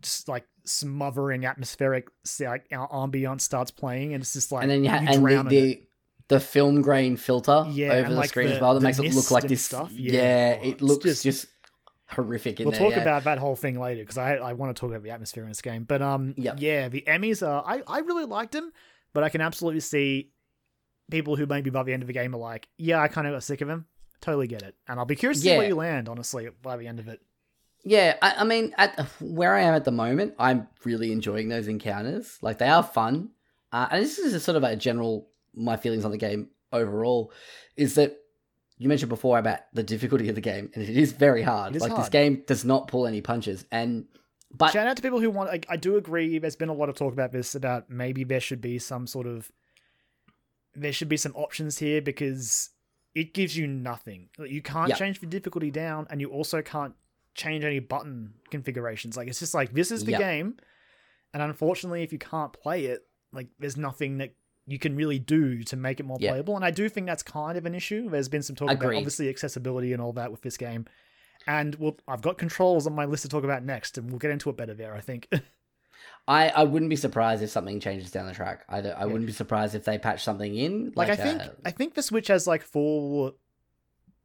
[0.00, 2.08] just like smothering atmospheric
[2.40, 5.46] like ambiance starts playing, and it's just like and then you, ha- and the, drown
[5.46, 5.50] in it.
[5.50, 5.82] the
[6.28, 9.12] the film grain filter Yeah, over the like, screen the- as well that makes it
[9.12, 9.90] look like this stuff.
[9.92, 10.50] Yeah, Yeah.
[10.52, 11.46] it It's looks just- just,
[12.12, 12.80] horrific in we'll there.
[12.80, 13.02] talk yeah.
[13.02, 15.48] about that whole thing later because I I want to talk about the atmosphere in
[15.48, 15.84] this game.
[15.84, 16.56] But um, Yep.
[16.58, 18.72] yeah, the Emmys are I I really liked them,
[19.12, 20.30] but I can absolutely see
[21.10, 23.34] people who maybe by the end of the game are like, yeah, I kind of
[23.34, 23.86] got sick of him.
[24.20, 26.08] Totally get it, and I'll be curious to see where you land.
[26.08, 27.20] Honestly, by the end of it,
[27.84, 31.66] Yeah, I, I mean, at where I am at the moment, I'm really enjoying those
[31.66, 32.38] encounters.
[32.40, 33.30] Like they are fun,
[33.72, 37.32] uh, and this is sort of a general my feelings on the game overall.
[37.76, 38.16] Is that
[38.82, 41.76] you mentioned before about the difficulty of the game, and it is very hard.
[41.76, 44.06] Is like this game does not pull any punches, and
[44.54, 45.48] but shout out to people who want.
[45.50, 46.38] Like, I do agree.
[46.38, 49.26] There's been a lot of talk about this about maybe there should be some sort
[49.26, 49.50] of
[50.74, 52.70] there should be some options here because
[53.14, 54.30] it gives you nothing.
[54.38, 54.94] Like, You can't Yeah.
[54.96, 56.94] change the difficulty down, and you also can't
[57.34, 59.16] change any button configurations.
[59.16, 60.18] Like it's just like this is the Yeah.
[60.18, 60.56] game,
[61.32, 64.34] and unfortunately, if you can't play it, like there's nothing that
[64.66, 66.30] you can really do to make it more Yeah.
[66.30, 66.54] playable.
[66.56, 68.08] And I do think that's kind of an issue.
[68.08, 70.86] There's been some talk about obviously accessibility and all that with this game.
[71.46, 74.30] And we'll, I've got controls on my list to talk about next, and we'll get
[74.30, 74.94] into it better there.
[74.94, 75.28] I think.
[76.28, 78.64] I, I wouldn't be surprised if something changes down the track.
[78.68, 80.92] I, I wouldn't be surprised if they patch something in.
[80.94, 83.34] Like, I think uh, I think the Switch has like full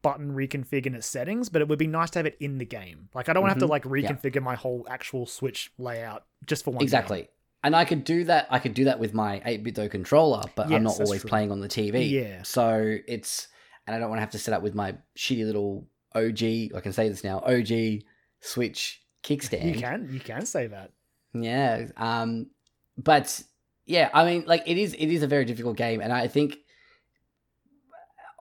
[0.03, 2.65] button reconfig in its settings, but it would be nice to have it in the
[2.65, 3.09] game.
[3.15, 3.69] Like I don't want to have to Mhm.
[3.69, 4.11] like Yeah.
[4.11, 6.85] reconfigure my whole actual Switch layout just for one.
[6.85, 7.27] game.
[7.63, 8.47] And I could do that.
[8.49, 11.29] I could do that with my 8BitDo controller, but Yes, I'm not always true.
[11.29, 12.09] playing on the TV.
[12.09, 12.43] Yeah.
[12.43, 13.47] So it's
[13.85, 16.75] and I don't want to have to set up with my shitty little OG.
[16.77, 17.39] I can say this now.
[17.39, 18.03] OG
[18.41, 19.75] Switch kickstand.
[19.75, 20.91] You can you can say that.
[21.33, 21.87] Yeah.
[21.97, 22.51] Um
[22.97, 23.41] but
[23.85, 26.57] yeah, I mean like it is it is a very difficult game and I think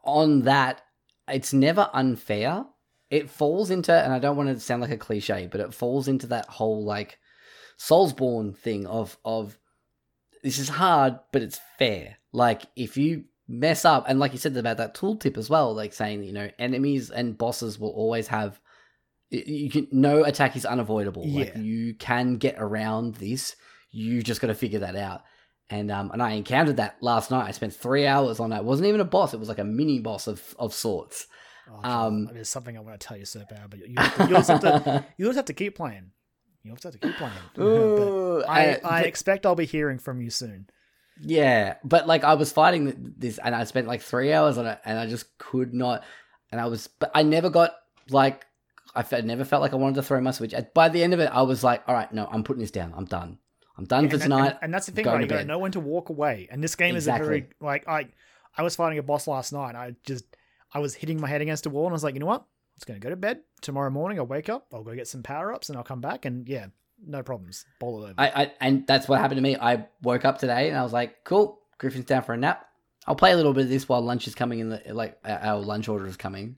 [0.05, 0.83] on that
[1.29, 2.64] it's never unfair.
[3.11, 6.07] It falls into and I don't want to sound like a cliche, but it falls
[6.09, 7.18] into that whole like
[7.79, 9.59] Soulsborne thing of of
[10.43, 12.17] this is hard, but it's fair.
[12.33, 15.93] Like if you mess up and like you said about that tooltip as well, like
[15.93, 18.61] saying, you know, enemies and bosses will always have
[19.31, 21.27] you can no attack is unavoidable.
[21.27, 23.57] Like you can get around this.
[23.91, 25.23] You just got to figure that out.
[25.69, 27.47] And um and I encountered that last night.
[27.47, 28.61] I spent three hours on that.
[28.61, 29.35] It wasn't even a boss.
[29.35, 31.27] It was like a mini boss of of sorts.
[31.69, 34.49] Oh, Um, there's something I want to tell you so bad, but you, you, just
[34.49, 36.12] have to you just have to keep playing.
[36.66, 37.33] You have to keep playing.
[37.59, 40.68] Ooh, I, uh, I expect I'll be hearing from you soon.
[41.20, 44.79] Yeah, but like I was fighting this, and I spent like three hours on it,
[44.85, 46.05] and I just could not.
[46.52, 47.74] And I was, but I never got
[48.11, 48.44] like
[48.94, 50.55] I fe- never felt like I wanted to throw my switch.
[50.74, 52.92] By the end of it, I was like, all right, no, I'm putting this down.
[52.96, 53.38] I'm done.
[53.79, 54.46] I'm done Yeah, for and, tonight.
[54.48, 55.31] and, and that's the thing, right?
[55.31, 56.48] You know when to walk away.
[56.50, 58.09] And this game is a very like I
[58.57, 59.74] I was fighting a boss last night.
[59.74, 60.24] I just
[60.72, 62.44] I was hitting my head against a wall, and I was like, you know what?
[62.77, 63.41] Just gonna go to bed.
[63.62, 64.67] Tomorrow morning, I'll wake up.
[64.73, 66.25] I'll go get some power ups, and I'll come back.
[66.25, 66.67] And yeah,
[67.05, 67.65] no problems.
[67.81, 68.15] Bowl it over.
[68.19, 69.57] I, I and that's what happened to me.
[69.57, 72.67] I woke up today and I was like, cool, Griffin's down for a nap.
[73.07, 74.69] I'll play a little bit of this while lunch is coming in.
[74.71, 76.57] The like our our lunch order is coming,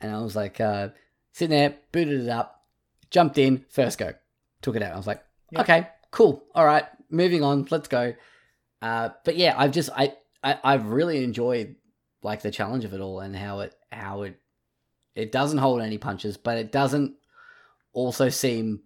[0.00, 0.88] and I was like, uh,
[1.32, 2.62] sitting there, booted it up,
[3.10, 4.12] jumped in, first go,
[4.62, 4.92] took it out.
[4.92, 5.60] I was like, Yep.
[5.62, 8.14] okay, cool, all right, moving on, let's go.
[8.82, 11.76] Uh, but yeah, I've just I, I I've really enjoyed
[12.22, 14.38] like the challenge of it all and how it how it
[15.18, 17.14] it doesn't hold any punches, but it doesn't
[17.92, 18.82] also seem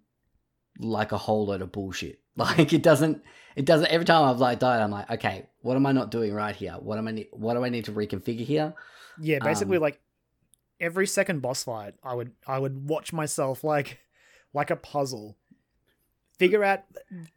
[0.79, 2.19] like a whole load of bullshit.
[2.35, 3.21] Like it doesn't
[3.55, 6.33] it doesn't every time I've like died, I'm like, okay, what am I not doing
[6.33, 6.73] right here?
[6.79, 8.73] What am I ne- what do I need to reconfigure here?
[9.21, 10.01] Yeah, basically Um, like
[10.79, 13.99] every second boss fight, I would I would watch myself like
[14.53, 15.37] like a puzzle.
[16.39, 16.79] Figure out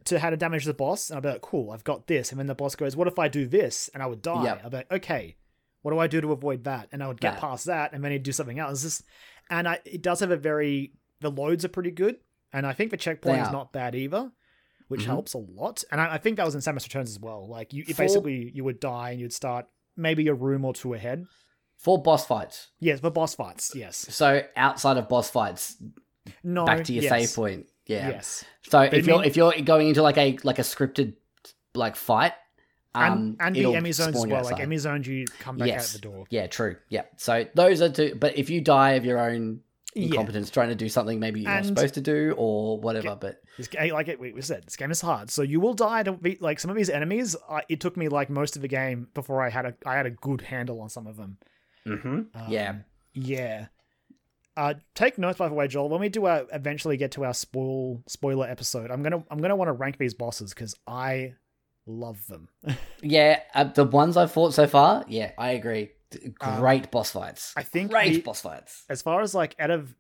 [0.05, 2.31] to how to damage the boss, and I'd be like, cool, I've got this.
[2.31, 3.91] And then the boss goes, What if I do this?
[3.93, 4.45] And I would die.
[4.45, 4.63] Yep.
[4.65, 5.37] I'd be like, okay,
[5.87, 6.89] what do I do to avoid that?
[6.91, 7.41] And I would get That.
[7.41, 8.83] past that, and then he'd do something else.
[8.83, 9.03] Just,
[9.49, 12.17] and I, it does have a very the loads are pretty good,
[12.53, 14.33] and I think the checkpoint is not bad either,
[14.89, 15.07] which Mhm.
[15.07, 15.85] helps a lot.
[15.93, 17.47] And I, I think that was in Samus Returns as well.
[17.49, 20.93] Like you, For- basically you would die and you'd start maybe a room or two
[20.95, 21.25] ahead.
[21.79, 22.73] For boss fights.
[22.81, 23.97] Yes, but boss fights, yes.
[24.11, 25.77] So outside of boss fights,
[26.43, 27.11] No, back to your yes.
[27.13, 27.67] save point.
[27.87, 28.09] Yeah.
[28.11, 31.15] Yes, So I if you're mean- if you're going into like a like a scripted
[31.77, 32.33] like fight,
[32.97, 34.45] um, and and the Emmy zones as well.
[34.45, 34.61] Like.
[34.61, 35.91] Emmy zones, you come back Yes.
[35.95, 36.25] out the door.
[36.31, 36.77] Yeah, true.
[36.89, 37.03] Yeah.
[37.17, 38.17] So those are two.
[38.19, 39.61] But if you die of your own
[39.95, 43.41] Yeah, incompetence trying to do something maybe you're not supposed to do or whatever, but
[43.57, 45.31] this game, like it, we said, this game is hard.
[45.31, 47.35] So you will die to beat like some of these enemies.
[47.49, 50.07] I, it took me like most of the game before I had a I had
[50.07, 51.39] a good handle on some of them.
[51.87, 52.27] Mhm.
[52.49, 52.71] yeah.
[52.71, 53.67] Um, yeah.
[54.59, 55.91] Uh, take notes by the way, Joel.
[55.91, 59.57] When we do our eventually get to our spoil spoiler episode, I'm gonna I'm gonna
[59.57, 61.35] want to rank these bosses because I
[61.87, 62.49] love them.
[63.03, 65.91] Yeah, uh, the ones I've fought so far, yeah, I agree.
[66.41, 67.53] Um, Great boss fights.
[67.57, 68.85] I think Great the- boss fights.
[68.89, 69.95] as far as like out of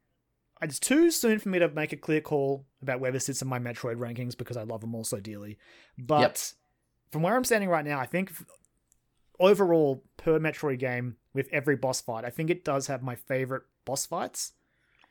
[0.62, 3.48] it's too soon for me to make a clear call about where this sits in
[3.48, 5.58] my Metroid rankings because I love them all so dearly.
[5.98, 6.38] But Yep.
[7.12, 8.32] from where I'm standing right now, I think
[9.38, 13.64] overall per Metroid game with every boss fight, I think it does have my favorite
[13.84, 14.52] boss fights.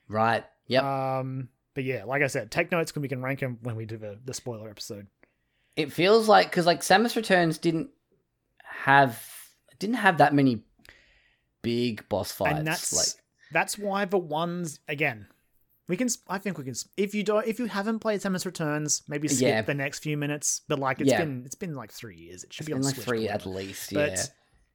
[0.07, 0.43] Right.
[0.67, 0.83] Yep.
[0.83, 3.85] Um, but yeah, like I said, take notes because we can rank them when we
[3.85, 5.07] do the, the spoiler episode.
[5.75, 7.89] It feels like because like Samus Returns didn't
[8.63, 9.21] have
[9.79, 10.63] didn't have that many
[11.61, 12.59] big boss fights.
[12.59, 13.07] and that's like
[13.51, 15.27] that's why the ones again.
[15.87, 16.09] We can.
[16.27, 16.73] I think we can.
[16.97, 19.61] If you don't, if you haven't played Samus Returns, maybe skip Yeah.
[19.61, 20.61] the next few minutes.
[20.67, 21.19] But like, it's Yeah.
[21.19, 22.43] been it's been like three years.
[22.43, 23.93] It should it's be been on like Switch three at least.
[23.93, 24.13] But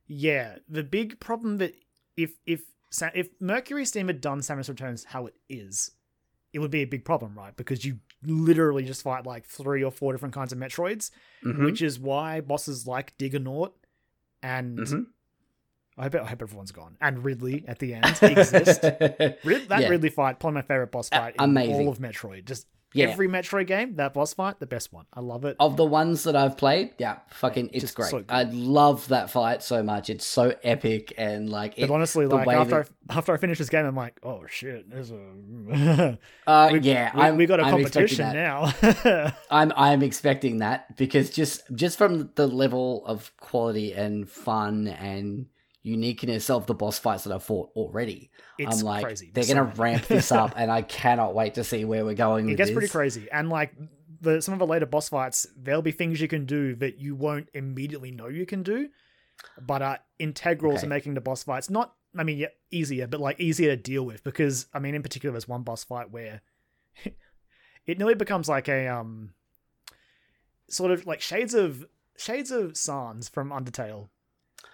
[0.06, 0.52] yeah.
[0.52, 1.74] yeah, the big problem that
[2.16, 2.62] if if
[3.12, 5.90] if Mercury Steam had done Samus Returns how it is,
[6.52, 7.56] it would be a big problem, right?
[7.56, 11.10] Because you literally just fight like three or four different kinds of Metroids,
[11.44, 11.64] Mhm.
[11.64, 13.72] which is why bosses like Diggernaut
[14.42, 15.06] and Mhm.
[15.98, 18.82] I hope I hope everyone's gone and Ridley at the end exist.
[19.44, 19.88] Rid- that Yeah.
[19.88, 22.44] Ridley fight, probably my favorite boss fight in all of Metroid.
[22.46, 23.06] Just Yeah.
[23.08, 25.06] every Metroid game, that boss fight, the best one.
[25.14, 25.56] I love it.
[25.60, 28.10] of the ones that I've played, yeah, fucking, it's just great.
[28.10, 28.24] so.
[28.28, 30.10] I love that fight so much.
[30.10, 33.58] It's so epic and like, But it, honestly, like after that- I, after I finish
[33.58, 37.64] this game, I'm like, oh shit, there's a uh, we, yeah, we, we got a
[37.64, 38.72] I'm competition now.
[39.50, 45.46] I'm I'm expecting that because just just from the level of quality and fun and
[45.82, 49.30] uniqueness of the boss fights that I've fought already, it's I'm like crazy.
[49.32, 52.48] they're So gonna ramp this up, and I cannot wait to see where we're going.
[52.48, 52.74] it gets this.
[52.76, 53.72] pretty crazy, and like
[54.20, 57.14] the some of the later boss fights, there'll be things you can do that you
[57.14, 58.88] won't immediately know you can do,
[59.60, 60.82] but are integral Okay.
[60.82, 61.94] to making the boss fights not.
[62.18, 65.32] I mean, yeah, easier, but like easier to deal with because I mean, in particular,
[65.32, 66.42] there's one boss fight where
[67.86, 69.32] it nearly becomes like a um,
[70.68, 74.08] sort of like shades of shades of Sans from Undertale,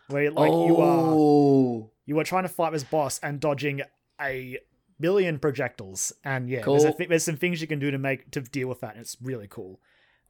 [0.08, 3.82] where like you are oh, you are trying to fight this boss and dodging
[4.20, 4.58] a
[5.00, 6.12] billion projectiles.
[6.24, 8.68] And yeah there's, a th- there's some things you can do to make to deal
[8.68, 9.80] with that and it's really cool.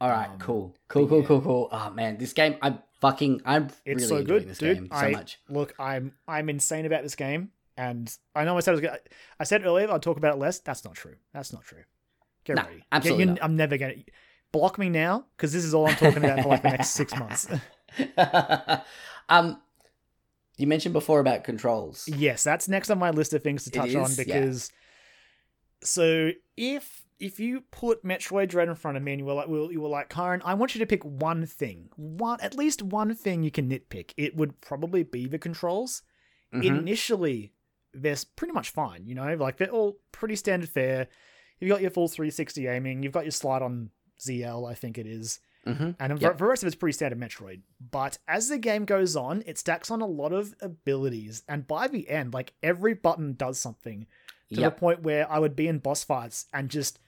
[0.01, 1.27] All right, Um, cool, cool, cool, yeah.
[1.27, 1.69] cool, cool.
[1.73, 4.77] Oh man, this game, I'm fucking, I'm it's really so enjoying good this dude.
[4.77, 5.39] game so I, much.
[5.49, 8.99] look i'm i'm insane about this game and i know i said i was gonna
[9.39, 10.59] i said earlier i'll talk about it less.
[10.61, 11.17] That's not true.
[11.35, 11.83] That's not true.
[12.45, 12.77] Get No, ready.
[12.77, 13.39] Get- absolutely not.
[13.43, 13.95] i'm never gonna
[14.53, 17.15] block me now because this is all i'm talking about for like the next six
[17.17, 17.47] months.
[19.29, 19.61] Um,
[20.57, 22.09] you mentioned before about controls.
[22.09, 24.25] Yes, that's next on my list of things to touch on is, yeah.
[24.25, 24.73] because
[25.83, 29.49] so if if you put Metroid Dread in front of me and you were like
[29.49, 31.89] well, you were like, Kyron, I want you to pick one thing.
[31.97, 34.13] One at least one thing you can nitpick.
[34.17, 36.03] It would probably be the controls.
[36.55, 36.65] Mhm.
[36.65, 37.53] Initially,
[37.93, 41.09] they're pretty much fine, you know, like they're all pretty standard fare.
[41.59, 43.91] You've got your full 360 aiming, you've got your slide on
[44.21, 45.41] ZL, I think it is.
[45.67, 45.97] Mhm.
[45.99, 46.33] And Yep.
[46.33, 47.61] for the rest of it's pretty standard Metroid.
[47.91, 51.43] But as the game goes on, it stacks on a lot of abilities.
[51.49, 54.07] And by the end, like every button does something
[54.53, 54.75] to Yep.
[54.75, 57.01] the point where I would be in boss fights and just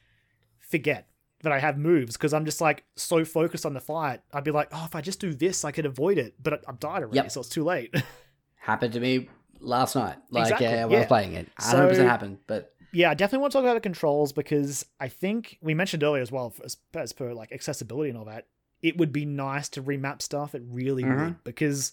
[0.59, 1.09] forget
[1.43, 4.21] that I have moves because I'm just like so focused on the fight.
[4.33, 6.35] I'd be like, oh, if I just do this, I could avoid it.
[6.43, 7.31] But I've died already, Yep.
[7.31, 7.95] so it's too late.
[8.57, 9.29] happened to me
[9.61, 10.17] last night.
[10.31, 12.39] Like, Exactly, yeah, I was playing it, 100 percent So- happened.
[12.49, 16.03] But yeah, I definitely want to talk about the controls because I think we mentioned
[16.03, 18.47] earlier as well, as, as per like accessibility and all that,
[18.83, 20.55] it would be nice to remap stuff.
[20.55, 21.17] It really Mhm.
[21.25, 21.93] would because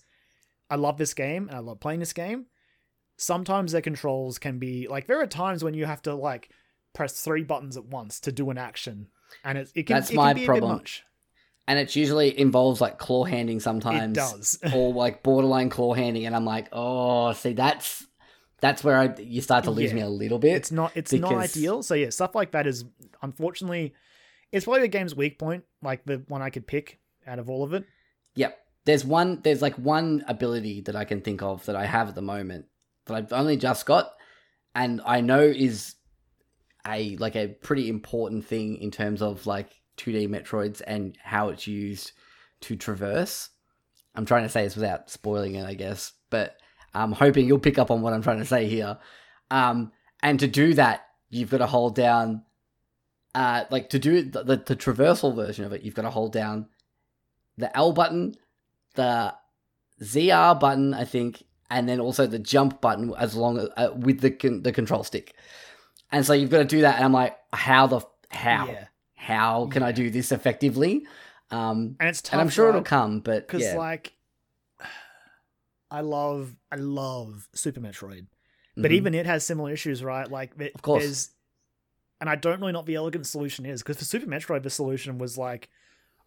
[0.70, 2.48] I love this game and I love playing this game.
[3.18, 6.50] Sometimes their controls can be like there are times when you have to like
[6.94, 9.08] press three buttons at once to do an action,
[9.44, 10.72] and it, it can, That's it my can be a problem.
[10.72, 11.04] bit much.
[11.68, 14.12] and it usually involves like claw handing sometimes.
[14.12, 14.60] It does.
[14.74, 18.05] or like borderline claw handing, and I'm like, oh, see, that's
[18.62, 19.96] that's where I, you start to lose Yeah.
[19.96, 20.56] me a little bit.
[20.56, 21.84] it's not it's not ideal.
[21.84, 22.86] So yeah, stuff like that is
[23.22, 23.94] unfortunately
[24.52, 27.64] it's probably the game's weak point, like the one I could pick out of all
[27.64, 27.86] of it.
[28.36, 28.58] Yep.
[28.86, 29.42] There's one.
[29.44, 32.66] There's like one ability that I can think of that I have at the moment
[33.08, 34.12] that I've only just got,
[34.76, 35.96] and I know is
[36.88, 41.66] a like a pretty important thing in terms of like 2D Metroids and how it's
[41.66, 42.12] used
[42.62, 43.50] to traverse.
[44.14, 46.56] I'm trying to say this without spoiling it, I guess, but
[46.96, 48.98] I'm hoping you'll pick up on what I'm trying to say here.
[49.52, 49.92] Um,
[50.24, 52.44] and to do that, you've got to hold down,
[53.36, 56.32] uh, like to do the, the, the traversal version of it, you've got to hold
[56.34, 56.68] down
[57.58, 58.36] the L button,
[58.96, 59.34] the
[60.02, 64.22] ZR button, I think, and then also the jump button as long as uh, with
[64.22, 65.34] the con- the control stick.
[66.12, 68.86] And so you've got to do that, and I'm like, how the how Yeah.
[69.16, 71.06] how can I do this effectively?
[71.52, 72.34] Um, And it's tough.
[72.34, 72.70] and I'm sure right?
[72.70, 74.14] it'll come, but because yeah, like
[75.92, 78.28] I love I love Super Metroid,
[78.76, 78.96] but Mhm.
[78.96, 80.30] even it has similar issues, right?
[80.30, 81.04] Like it, Of course.
[81.04, 81.30] there's,
[82.20, 84.70] and I don't really know what the elegant solution is because for Super Metroid the
[84.70, 85.70] solution was like,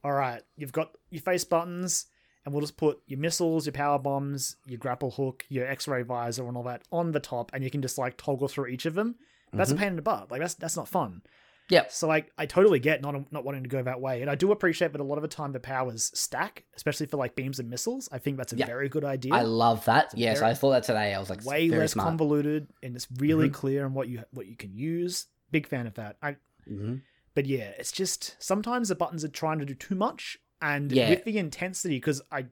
[0.05, 2.07] all right, you've got your face buttons,
[2.45, 6.47] and we'll just put your missiles, your power bombs, your grapple hook, your X-ray visor,
[6.47, 8.95] and all that on the top, and you can just like toggle through each of
[8.95, 9.17] them.
[9.53, 9.75] That's Mhm.
[9.75, 10.31] a pain in the butt.
[10.31, 11.23] Like that's that's not fun.
[11.71, 11.93] Yep.
[11.93, 14.53] So like I totally get not not wanting to go that way, and I do
[14.53, 17.69] appreciate that a lot of the time the powers stack, especially for like beams and
[17.69, 18.09] missiles.
[18.11, 18.67] I think that's a Yeah.
[18.67, 19.35] very good idea.
[19.35, 20.13] I love that.
[20.17, 21.13] Yes, very- I thought that today.
[21.15, 22.07] I was like, Way less smart.
[22.09, 23.55] convoluted, and it's really Mhm.
[23.55, 25.27] clear on what you what you can use.
[25.51, 26.17] Big fan of that.
[26.23, 26.37] I
[26.71, 27.03] Mhm.
[27.35, 31.11] but yeah, it's just sometimes the buttons are trying to do too much, and Yeah.
[31.11, 32.47] with the intensity, because I,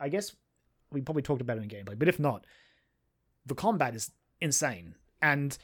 [0.00, 0.34] I guess
[0.90, 2.44] we probably talked about it in gameplay, but if not,
[3.46, 5.56] the combat is insane, and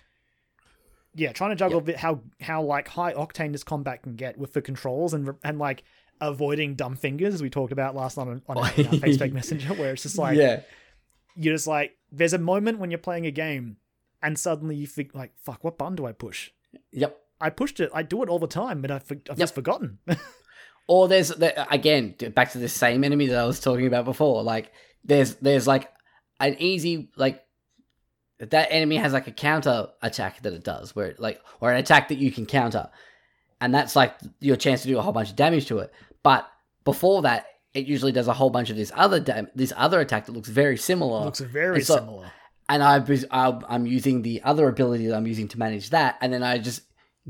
[1.15, 4.53] yeah, trying to juggle the, how how like high octane this combat can get with
[4.53, 5.83] the controls and and like
[6.21, 9.93] avoiding dumb fingers as we talked about last night on, on our, Facebook Messenger, where
[9.93, 10.61] it's just like yeah,
[11.35, 13.77] you're just like there's a moment when you're playing a game,
[14.23, 16.51] and suddenly you think like fuck, what button do I push?
[16.93, 17.17] yep.
[17.43, 17.91] I pushed it.
[17.95, 19.99] I do it all the time, but I've, I've just forgotten.
[20.91, 24.43] Or there's the, again back to the same enemy that I was talking about before.
[24.43, 24.73] Like
[25.05, 25.89] there's there's like
[26.41, 27.45] an easy like
[28.41, 31.77] that enemy has like a counter attack that it does where it like or an
[31.79, 32.89] attack that you can counter.
[33.61, 35.93] and that's like your chance to do a whole bunch of damage to it.
[36.23, 36.49] But
[36.85, 40.27] before that, it usually does a whole bunch of this other dam- this other attack
[40.27, 41.21] that looks very similar.
[41.23, 42.33] It looks very And so- similar.
[42.69, 46.43] and I, I'm using the other ability that I'm using to manage that, and then
[46.43, 46.83] I just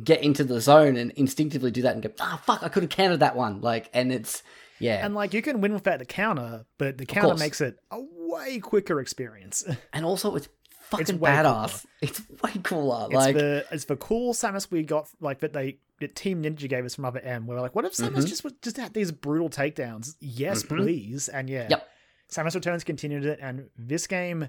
[0.02, 2.90] get into the zone and instinctively do that and go, ah, fuck, I could have
[2.90, 3.60] countered that one.
[3.60, 4.42] Like, and it's
[4.78, 7.98] yeah, And like you can win without the counter, but the counter makes it a
[8.00, 9.62] way quicker experience.
[9.92, 10.48] and also it's
[10.90, 11.85] fucking way badass.
[12.03, 13.07] It's way cooler.
[13.07, 16.68] It's like, the it's the cool Samus we got like that they that Team Ninja
[16.68, 17.46] gave us from Other M.
[17.46, 18.26] We're like, what if Samus Mhm.
[18.29, 20.14] just just had these brutal takedowns?
[20.20, 20.68] Yes, Mhm.
[20.68, 21.29] please.
[21.29, 21.88] And yeah, Yep.
[22.33, 24.48] Samus Returns continued it, and this game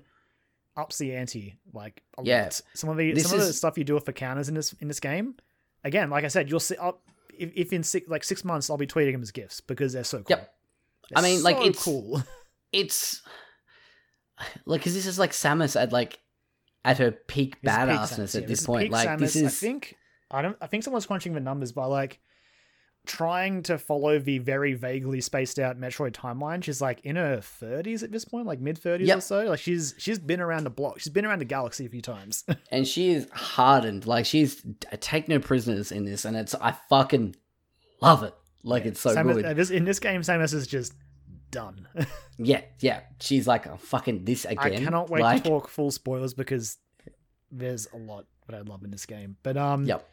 [0.77, 2.43] ups the ante like a Yeah.
[2.43, 2.61] lot.
[2.73, 4.87] Some of the This some of the stuff you do for counters in this in
[4.87, 5.35] this game,
[5.83, 6.77] again, like I said, you'll see.
[6.77, 7.01] I'll,
[7.37, 10.03] if, if in six, like six months, I'll be tweeting them as gifts because they're
[10.05, 10.37] so cool.
[10.37, 10.53] Yep.
[11.15, 12.23] I They're mean, like, it's- cool.
[12.71, 13.21] it's
[14.65, 16.19] like because this is like Samus at like
[16.83, 18.47] at her peak This is peak badassness at yeah.
[18.47, 18.91] this is point.
[18.91, 19.95] Like this is I think
[20.29, 20.57] I don't.
[20.61, 22.19] I think someone's crunching the numbers by like
[23.07, 26.63] trying to follow the very vaguely spaced out Metroid timeline.
[26.63, 29.17] She's like in her thirties at this point, like mid thirties Yep.
[29.17, 29.43] or so.
[29.45, 30.99] Like she's she's been around the block.
[30.99, 32.43] She's been around the galaxy a few times.
[32.71, 34.05] and she is hardened.
[34.05, 34.63] Like she's
[34.99, 37.35] take no prisoners in this, and it's I fucking
[38.01, 38.33] love it.
[38.63, 39.45] Like it's so Samus, good.
[39.45, 40.93] uh, this, in this game, Samus is just
[41.51, 41.87] done.
[42.37, 43.01] Yeah, yeah.
[43.19, 44.57] She's like oh, fucking this again.
[44.59, 46.77] I cannot wait like, to talk full spoilers because
[47.51, 49.37] there's a lot that I love in this game.
[49.43, 50.09] But um, Yep.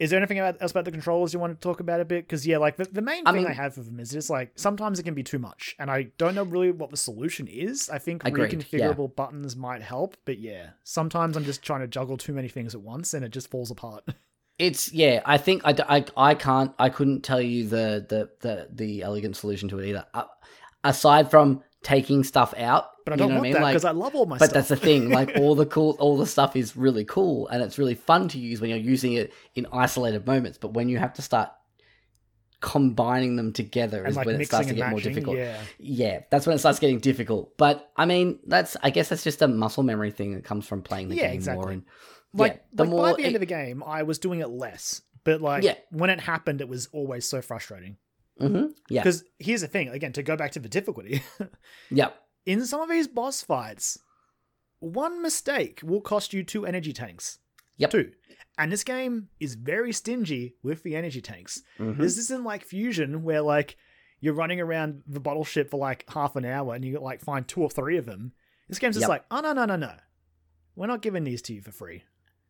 [0.00, 2.26] Is there anything about, else about the controls you want to talk about a bit?
[2.26, 4.28] Because yeah, like the, the main I thing mean- I have for them is just
[4.28, 7.46] like sometimes it can be too much, and I don't know really what the solution
[7.46, 7.88] is.
[7.88, 12.16] I think Agreed, reconfigurable buttons might help, but yeah, sometimes I'm just trying to juggle
[12.16, 14.04] too many things at once, and it just falls apart.
[14.58, 15.20] It's yeah.
[15.24, 16.72] I think I, I, I can't.
[16.78, 20.06] I couldn't tell you the the the, the elegant solution to it either.
[20.14, 20.24] Uh,
[20.84, 23.52] aside from taking stuff out, But I don't know want what I mean?
[23.54, 24.48] that Like, because I love all my stuff.
[24.48, 24.68] but stuff.
[24.68, 27.78] that's the thing like all the cool all the stuff is really cool and it's
[27.78, 31.12] really fun to use when you're using it in isolated moments but when you have
[31.14, 31.50] to start
[32.60, 36.20] combining them together and is like when it starts to get more difficult Yeah, yeah
[36.30, 39.48] that's when it starts getting difficult but i mean that's i guess that's just a
[39.48, 41.62] muscle memory thing that comes from playing the Yeah, game exactly.
[41.62, 41.82] more and
[42.34, 44.40] like, yeah, the like more by the end it- of the game, I was doing
[44.40, 45.02] it less.
[45.24, 45.76] But like Yeah.
[45.90, 47.96] when it happened, it was always so frustrating.
[48.40, 51.22] Mhm, yeah Because here's the thing, again, to go back to the difficulty,
[51.90, 52.10] yeah
[52.44, 53.96] in some of these boss fights,
[54.80, 57.38] one mistake will cost you two energy tanks.
[57.78, 57.90] Yep.
[57.90, 58.12] Two.
[58.58, 61.62] And this game is very stingy with the energy tanks.
[61.78, 61.96] mhm.
[61.96, 63.76] This isn't like Fusion where like
[64.20, 67.46] you're running around the bottle ship for like half an hour and you like find
[67.48, 68.32] two or three of them.
[68.68, 69.08] This game's just Yep.
[69.08, 69.94] like, oh no no no no.
[70.76, 72.02] We're not giving these to you for free.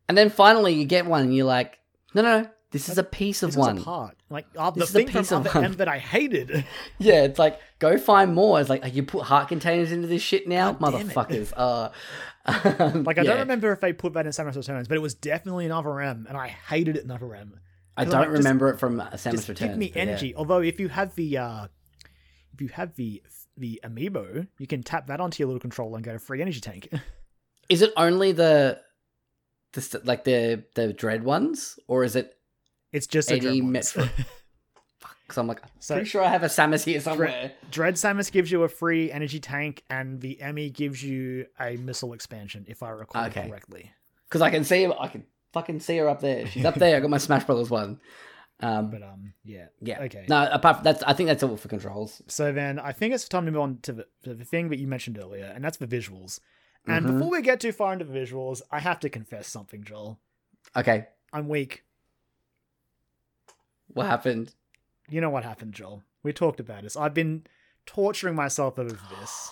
[0.07, 1.77] And then finally you get one and you're like
[2.13, 4.17] no no no this is a piece of This one is a part.
[4.29, 5.63] Like uh, the This is a thing from piece of one.
[5.63, 6.65] end that I hated.
[6.99, 8.59] Yeah, it's like go find more.
[8.59, 11.53] It's like oh, you put heart containers into this shit now, God motherfuckers.
[11.57, 11.89] Uh,
[13.05, 13.29] Like I yeah.
[13.31, 15.99] don't remember if they put that in Samus Returns, but it was definitely in Other
[16.01, 17.59] M, and I hated it in Other M.
[17.97, 19.69] I don't like, just- remember it from uh, Samus just Returns.
[19.71, 20.01] give me but yeah.
[20.01, 20.35] energy.
[20.35, 21.67] Although if you have the uh
[22.53, 23.23] if you have the
[23.57, 26.59] the amiibo, you can tap that onto your little controller and get a free energy
[26.59, 26.89] tank.
[27.69, 28.79] Is it only the,
[29.75, 32.35] the st- like the the dread ones, or is it?
[32.91, 33.63] it's just a Any Dread.
[33.71, 34.09] Metro-
[35.27, 37.51] Because I'm like, I'm So- pretty sure I have a Samus here somewhere.
[37.69, 42.13] Dread Samus gives you a free energy tank, and the Emmy gives you a missile
[42.13, 43.47] expansion, if I recall Okay.
[43.47, 43.91] correctly.
[44.27, 46.47] Because I can see, her- I can fucking see her up there.
[46.47, 46.95] She's up there.
[46.97, 47.99] I got my Smash Brothers one.
[48.61, 49.65] Um, But um, yeah.
[49.81, 49.99] yeah.
[50.03, 50.25] okay.
[50.29, 52.21] No, apart from that's, I think that's all for controls.
[52.27, 54.79] So then I think it's time to move on to the, to the thing that
[54.79, 56.39] you mentioned earlier, and that's the visuals.
[56.87, 57.13] And Mhm.
[57.13, 60.19] before we get too far into the visuals, I have to confess something, Joel.
[60.75, 61.83] Okay, I'm weak.
[63.87, 64.53] what happened?
[65.09, 66.03] You know what happened, Joel.
[66.23, 66.97] We talked about this.
[66.97, 67.45] I've been
[67.85, 69.51] torturing myself over this.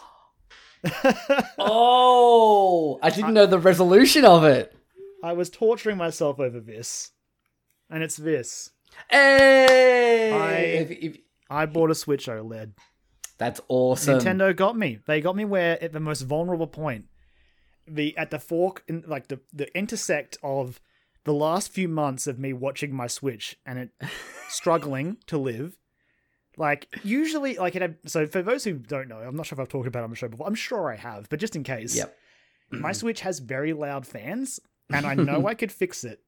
[1.57, 4.75] Oh, I didn't know the resolution of it.
[5.23, 7.11] I was torturing myself over this.
[7.89, 8.71] And it's this.
[9.09, 11.17] Hey, I- If- if-
[11.49, 12.73] I bought a Switch OLED.
[13.37, 14.19] that's awesome.
[14.19, 14.99] Nintendo got me.
[15.05, 17.05] They got me where at the most vulnerable point,
[17.87, 20.79] the at the fork in like the the intersect of
[21.25, 23.89] the last few months of me watching my Switch and it
[24.49, 25.77] struggling to live.
[26.57, 27.81] Like usually, like it.
[27.81, 30.03] Had, so for those who don't know, I'm not sure if I've talked about it
[30.03, 30.45] on the show before.
[30.45, 32.15] I'm sure I have, but just in case, Yep.
[32.71, 34.59] my Switch has very loud fans,
[34.91, 36.19] and I know I could fix it,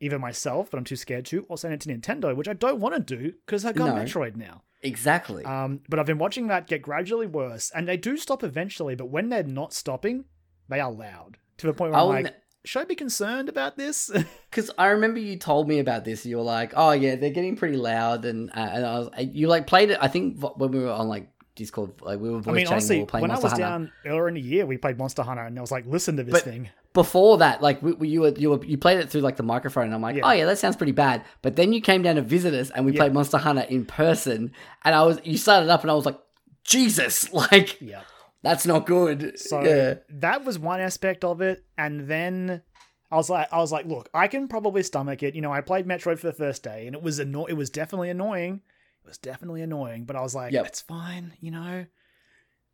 [0.00, 2.80] either myself, but I'm too scared to, or send it to Nintendo, which I don't
[2.80, 4.02] want to do because I got No.
[4.02, 4.62] Metroid now.
[4.82, 5.44] Exactly.
[5.44, 8.96] Um, but I've been watching that get gradually worse, and they do stop eventually.
[8.96, 10.24] But when they're not stopping,
[10.70, 13.76] they are loud to the point where I'm I'll like, should I be concerned about
[13.76, 14.10] this?
[14.50, 16.26] Because I remember you told me about this.
[16.26, 19.46] You were like, "Oh yeah, they're getting pretty loud," and uh, and I was you
[19.46, 19.98] like played it.
[20.00, 22.64] I think v- when we were on like Discord, like we were voice I mean,
[22.64, 23.58] chatting, honestly, we were playing when I was Hunter.
[23.58, 26.24] down earlier in the year, we played Monster Hunter, and I was like, listen to
[26.24, 26.68] this But- thing.
[26.92, 29.44] before that, like we, we, you were you were you played it through like the
[29.44, 30.28] microphone, and I'm like, Yeah.
[30.28, 31.22] oh yeah, that sounds pretty bad.
[31.42, 32.98] But then you came down to visit us, and we Yeah.
[33.02, 34.50] played Monster Hunter in person,
[34.84, 36.18] and I was you started up, and I was like,
[36.64, 38.00] Jesus, like Yeah.
[38.42, 39.38] That's not good.
[39.38, 42.62] So yeah, that was one aspect of it, and then
[43.10, 45.34] I was like, I was like, look, I can probably stomach it.
[45.34, 47.70] You know, I played Metroid for the first day, and it was anno- It was
[47.70, 48.60] definitely annoying.
[49.04, 50.66] It was definitely annoying, but I was like, Yep.
[50.66, 51.86] it's fine, you know.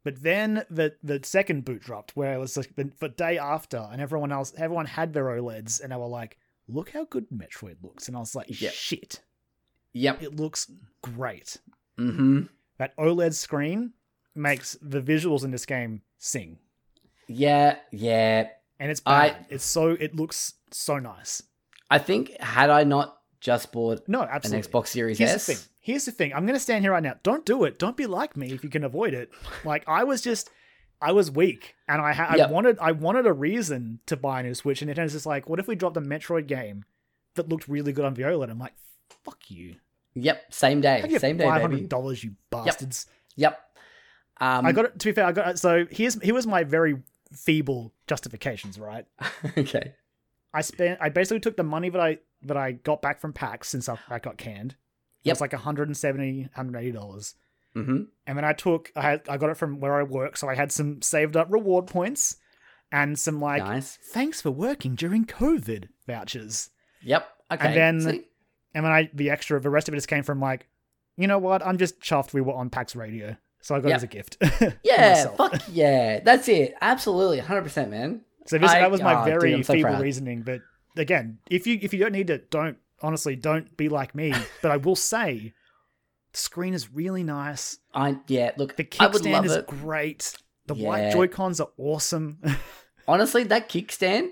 [0.05, 3.89] But then the the second boot dropped, where it was like the, the day after,
[3.91, 6.39] and everyone else, everyone had their OLEDs, and they were like,
[6.69, 8.73] look how good Metroid looks, and I was like, Yep.
[8.73, 9.21] shit,
[9.93, 10.71] yep, it looks
[11.03, 11.57] great.
[11.99, 12.43] mm-hmm.
[12.79, 13.95] That OLED screen
[14.37, 16.59] makes the visuals in this game sing.
[17.29, 18.49] yeah, yeah.
[18.79, 21.43] and it's I- It's so it looks so nice.
[21.91, 24.69] I think had I not just bought No, an absolutely.
[24.71, 25.65] Xbox Series Here's S, the thing.
[25.81, 26.33] Here's the thing.
[26.35, 27.15] I'm gonna stand here right now.
[27.23, 27.79] Don't do it.
[27.79, 29.31] Don't be like me if you can avoid it.
[29.65, 30.51] Like I was just,
[31.01, 32.49] I was weak, and I had, Yep.
[32.49, 35.49] I wanted, I wanted a reason to buy a new Switch, and Nintendo's just like,
[35.49, 36.85] what if we dropped a Metroid game
[37.35, 38.51] that looked really good on the OLED?
[38.51, 38.73] I'm like,
[39.25, 39.77] fuck you.
[40.15, 41.75] yep, same day, same day, five baby.
[41.75, 43.07] hundred dollars, you bastards.
[43.37, 43.61] Yep.
[44.41, 44.99] Um, I got it.
[44.99, 45.59] To be fair, I got it.
[45.59, 48.79] So here's here was my very feeble justifications.
[48.79, 49.07] Right.
[49.59, 49.95] okay.
[50.53, 53.69] I spent I basically took the money that I that I got back from PAX
[53.69, 54.77] since I, I got canned.
[55.23, 55.33] Yep.
[55.33, 57.35] It was like 170 180 dollars.
[57.75, 58.05] Mm-hmm.
[58.27, 60.55] And then I took I had I got it from where I work, so I
[60.55, 62.37] had some saved up reward points
[62.93, 63.99] and some like nice.
[64.13, 66.71] thanks for working during COVID vouchers.
[67.03, 67.29] Yep.
[67.53, 67.67] Okay.
[67.67, 68.25] And then- See?
[68.75, 70.69] And then I the extra the rest of it just came from like,
[71.17, 73.37] you know what, I'm just chuffed we were on PAX radio.
[73.67, 73.97] So I got it Yep.
[73.97, 74.37] as a gift.
[74.85, 76.21] Yeah, fuck yeah.
[76.21, 76.77] That's it.
[76.81, 78.21] Absolutely, 100%, man.
[78.47, 80.03] So this, I- that was my oh, very I'm so feeble proud.
[80.03, 80.43] reasoning.
[80.43, 80.61] But
[80.97, 84.33] again, if you if you don't need it, don't honestly don't be like me.
[84.63, 85.53] but I will say,
[86.33, 87.79] the screen is really nice.
[87.93, 89.67] I yeah, look, The kickstand is it.
[89.67, 90.33] great.
[90.67, 91.13] The white Yeah.
[91.15, 92.39] Joy Cons are awesome.
[93.09, 94.29] Honestly, that kickstand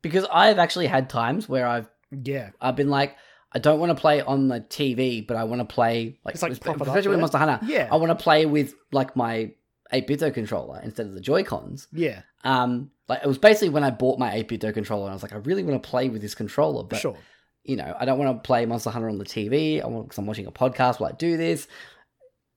[0.00, 3.16] because I've actually had times where I've yeah, I've been like
[3.52, 6.42] I don't want to play on the TV, but I want to play like, It's
[6.42, 7.20] like prop it up especially with.
[7.20, 7.60] Monster Hunter.
[7.66, 9.52] yeah, I want to play with like my
[9.92, 11.88] 8-bit controller instead of the Joy-Cons.
[11.92, 15.22] yeah, Um like it was basically when I bought my 8-bit controller and I was
[15.22, 17.16] like I really want to play with this controller, but sure.
[17.62, 19.82] you know, I don't want to play Monster Hunter on the TV.
[19.82, 21.68] I want because I'm watching a podcast while I do this.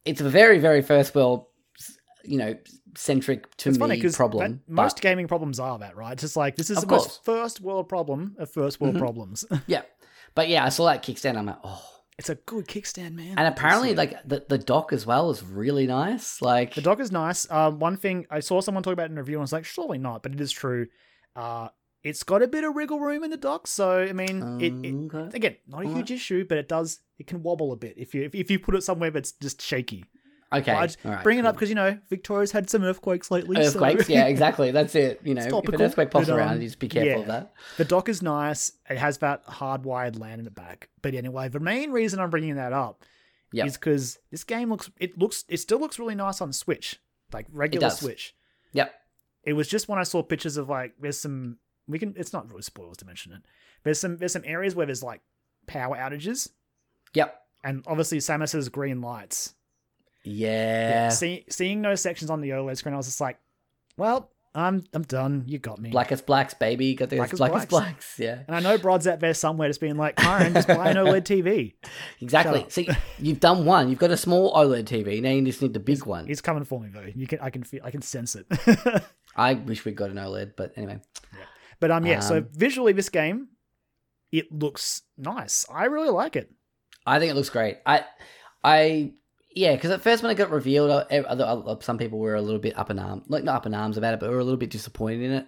[0.06, 1.46] It's a very, very first world,
[2.24, 2.56] you know,
[2.98, 4.62] centric to It's me funny problem.
[4.68, 6.14] most gaming problems are that, right?
[6.14, 9.00] It's just like this is the most first world problem of first world Mhm.
[9.00, 9.46] problems.
[9.68, 9.84] yeah,
[10.36, 11.38] but yeah, I saw that kickstand.
[11.38, 11.86] I'm like, oh,
[12.18, 13.36] it's a good kickstand, man.
[13.38, 16.42] and apparently, like the the dock as well is really nice.
[16.42, 17.48] Like, The dock is nice.
[17.50, 19.66] Uh, one thing I saw someone talk about in a review, and I was like,
[19.66, 20.88] surely not, but it is true.
[21.36, 21.70] Uh,
[22.04, 25.16] it's got a bit of wriggle room in the dock, so I mean, it, it
[25.16, 25.36] okay.
[25.36, 28.24] again not a huge issue, but it does it can wobble a bit if you
[28.24, 30.06] if, if you put it somewhere that's just shaky.
[30.54, 33.56] Okay, I just right, bring it up because you know Victoria's had some earthquakes lately.
[33.56, 34.72] so- Earthquakes, yeah, exactly.
[34.72, 35.22] That's it.
[35.24, 37.20] You know, if an earthquake pops but, um, around, you just be careful yeah.
[37.20, 37.54] of that.
[37.78, 38.72] the dock is nice.
[38.90, 40.90] It has that hardwired LAN in the back.
[41.02, 43.04] But anyway, the main reason I'm bringing that up
[43.52, 43.66] Yep.
[43.68, 47.00] is because this game looks it looks it still looks really nice on Switch,
[47.34, 47.90] like regular.
[47.90, 48.36] Switch.
[48.74, 48.94] Yep.
[49.44, 52.48] it was just when I saw pictures of like there's some we can it's not
[52.50, 53.42] really spoilers to mention it.
[53.84, 55.22] There's some there's some areas where there's like
[55.66, 56.50] power outages
[57.16, 57.36] Yep.
[57.64, 59.56] and obviously Samus's green lights.
[60.24, 61.10] Yeah.
[61.10, 63.40] See, seeing those sections on the OLED screen, I was just like,
[63.98, 65.44] well, I'm I'm done.
[65.48, 65.92] You got me.
[65.92, 66.96] Blackest blacks, baby.
[66.96, 67.86] Got the Black as blackest blacks.
[67.86, 68.20] blacks.
[68.20, 68.40] Yeah.
[68.48, 71.22] and I know Brod's out there somewhere just being like, Kyron, just buy an OLED
[71.22, 71.74] TV.
[72.20, 72.66] Exactly.
[72.70, 72.90] See,
[73.20, 73.90] you've done one.
[73.90, 75.22] You've got a small OLED TV.
[75.22, 76.26] Now you just need the big one.
[76.28, 77.06] He's coming for me though.
[77.16, 78.48] You can I can feel I can sense it.
[79.36, 81.00] I wish we'd got an OLED, but anyway.
[81.34, 81.40] Yeah.
[81.80, 83.50] but um yeah, so Um, visually this game,
[84.32, 85.66] it looks nice.
[85.72, 86.52] I really like it.
[87.06, 87.78] I think it looks great.
[87.86, 88.04] I,
[88.64, 89.14] I,
[89.56, 92.42] yeah, because at first when it got revealed, ev- other, other, some people were a
[92.42, 94.44] little bit up in arms, like not up in arms about it, but were a
[94.44, 95.48] little bit disappointed in it.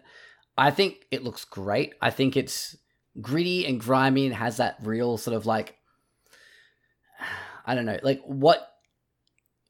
[0.57, 1.93] I think it looks great.
[2.01, 2.75] I think it's
[3.19, 5.75] gritty and grimy and has that real sort of like,
[7.65, 8.67] I don't know, like what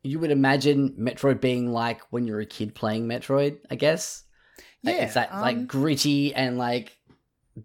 [0.03, 3.59] you would imagine Metroid being like when you're a kid playing Metroid.
[3.69, 4.23] I guess.
[4.83, 6.97] Like, Yeah, it's that um, like gritty and like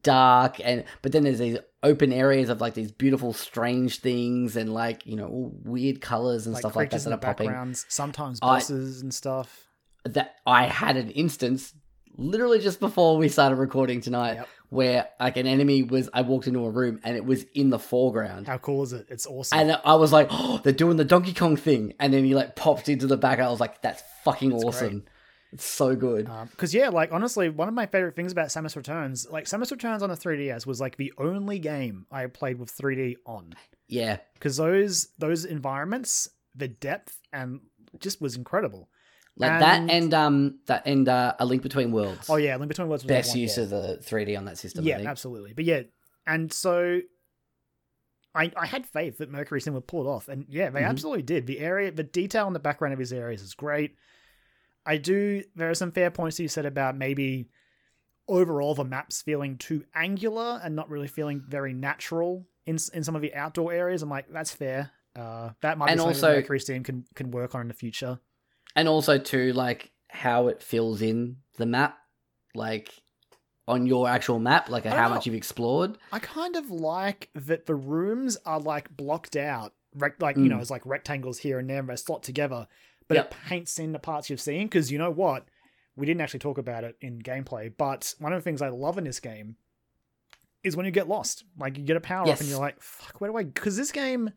[0.03, 4.73] dark and but then there's these open areas of like these beautiful strange things and
[4.75, 8.47] like you know weird colors and like stuff like that that are popping sometimes I-
[8.47, 9.67] bosses and stuff.
[10.05, 11.73] that i had an instance
[12.17, 14.49] literally just before we started recording tonight Yep.
[14.71, 17.79] where like an enemy was i walked into a room and it was in the
[17.79, 19.07] foreground How cool is it?
[19.11, 19.59] It's awesome.
[19.59, 21.93] and I was like, oh, they're doing the Donkey Kong thing.
[22.01, 23.39] And then he like popped into the back.
[23.39, 25.05] I was like, that's fucking It's awesome.
[25.53, 26.29] It's so good.
[26.51, 30.03] Because yeah, like honestly, one of my favorite things about Samus Returns, like Samus Returns
[30.03, 33.55] on the 3DS, was like the only game I played with 3D on.
[33.89, 34.19] yeah.
[34.35, 37.61] Because those those environments, the depth and
[38.01, 38.89] just was incredible.
[39.39, 42.29] Like And- that and um that and uh, a link between worlds.
[42.29, 43.65] Oh yeah, Link Between Worlds was the best one, use yeah.
[43.65, 44.85] of the 3D on that system.
[44.85, 45.53] I yeah, absolutely.
[45.53, 45.83] But yeah,
[46.27, 47.01] and so
[48.35, 50.89] I I had faith that Mercury Steam would pull it off, and yeah, they Mhm.
[50.89, 51.47] absolutely did.
[51.47, 53.97] The area, the detail in the background of his areas is great.
[54.87, 55.43] I do.
[55.57, 57.49] There are some fair points you said about maybe
[58.29, 63.15] overall the maps feeling too angular and not really feeling very natural in in some
[63.17, 64.03] of the outdoor areas.
[64.03, 64.91] I'm like, that's fair.
[65.15, 67.69] Uh, that might be And something also- that Mercury Steam can can work on in
[67.69, 68.19] the future.
[68.75, 71.99] And also too, like how it fills in the map,
[72.55, 72.93] like
[73.69, 75.99] on your actual map, like how much you've explored.
[76.13, 79.73] I kind of like that the rooms are like blocked out,
[80.21, 80.61] like you know, Mm.
[80.61, 82.69] it's like rectangles here and there, and they slot together.
[83.09, 83.31] But Yep.
[83.33, 85.47] it paints in the parts you've seen because you know what?
[85.95, 88.99] We didn't actually talk about it in gameplay, but one of the things I love
[88.99, 89.57] in this game
[90.63, 91.45] is when you get lost.
[91.59, 93.93] Like you get a power up and you're like, "Fuck, where do I?" Because this
[93.93, 94.31] game,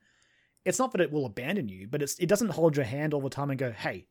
[0.63, 3.21] it's not that it will abandon you, but it's it doesn't hold your hand all
[3.21, 4.07] the time and go, "Hey,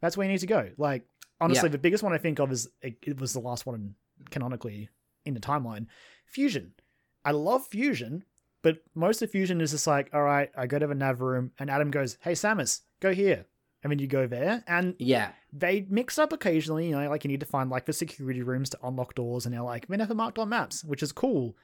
[0.00, 1.06] that's where you need to go." Like
[1.40, 3.94] honestly, the biggest one I think of is it, it was the last one
[4.30, 4.90] canonically
[5.24, 5.86] in the timeline.
[6.26, 6.74] Fusion.
[7.24, 8.24] I love Fusion,
[8.62, 11.52] but most of Fusion is just like, all right, I go to the nav room,
[11.58, 13.46] and Adam goes, "Hey, Samus, go here,"
[13.82, 16.88] and then you go there, and Yeah, they mix up occasionally.
[16.88, 19.54] You know, like you need to find like the security rooms to unlock doors, and
[19.54, 21.56] they're like they're never marked on maps, which is cool.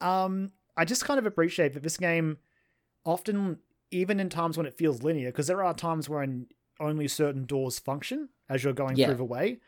[0.00, 2.38] Um, I just kind of appreciate that this game
[3.04, 3.58] often,
[3.90, 6.46] even in times when it feels linear, because there are times when
[6.80, 9.06] only certain doors function as you're going Yeah.
[9.06, 9.58] through the way.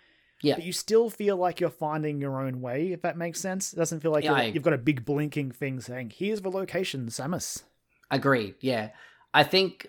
[0.42, 0.56] Yeah.
[0.56, 3.72] But you still feel like you're finding your own way, if that makes sense.
[3.72, 6.50] It doesn't feel like Yeah, I- you've got a big blinking thing saying, "Here's the
[6.50, 7.62] location, Samus."
[8.10, 8.54] agreed.
[8.60, 8.90] Yeah,
[9.32, 9.88] I think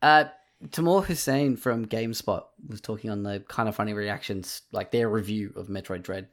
[0.00, 0.24] uh,
[0.70, 5.52] Tamoor Hussain from GameSpot was talking on the kind of funny reactions, like their review
[5.56, 6.28] of Metroid Dread,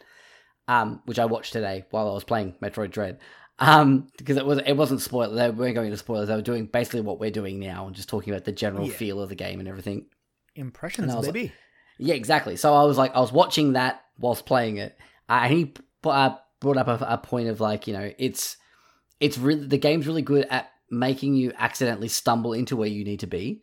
[0.68, 3.20] um, which I watched today while I was playing Metroid Dread.
[3.62, 5.36] Um, because it was it wasn't spoiled.
[5.38, 6.30] They weren't going into spoilers.
[6.30, 8.94] They were doing basically what we're doing now and just talking about the general Yeah.
[8.94, 10.06] feel of the game and everything.
[10.56, 11.52] Impressions, And like-
[11.98, 12.56] Yeah, exactly.
[12.56, 15.74] So I was like, I was watching that whilst playing it, uh, and he
[16.06, 18.56] uh, brought up a, a point of like, you know, it's
[19.20, 23.20] it's really the game's really good at making you accidentally stumble into where you need
[23.20, 23.62] to be.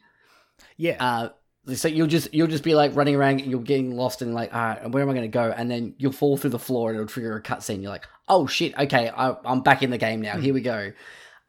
[0.76, 1.28] Yeah, Uh,
[1.74, 4.54] so you'll just you'll just be like running around, and you're getting lost and like,
[4.54, 5.52] all right, where am I going to go?
[5.56, 7.82] And then you'll fall through the floor and it'll trigger a cutscene.
[7.82, 10.38] You're like, oh shit, okay, I, I'm back in the game now.
[10.38, 10.92] Here we go.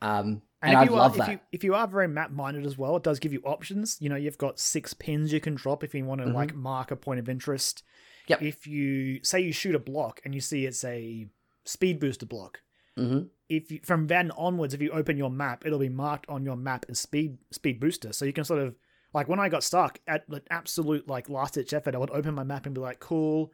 [0.01, 1.28] Um, and, And, I if you love are, that.
[1.28, 3.97] If you, if you are very map minded as well, it does give you options.
[3.99, 6.34] You know, you've got six pins you can drop if you want to Mhm.
[6.34, 7.84] like mark a point of interest.
[8.28, 8.41] Yep.
[8.41, 11.28] If you say you shoot a block and you see it's a
[11.63, 12.61] speed booster block,
[12.95, 13.19] hmm
[13.49, 16.57] if you, from then onwards, if you open your map, it'll be marked on your
[16.57, 18.11] map as speed speed booster.
[18.11, 18.75] So you can sort of
[19.18, 22.36] like when I got stuck at an absolute like last ditch effort, I would open
[22.36, 23.51] my map and be like, cool,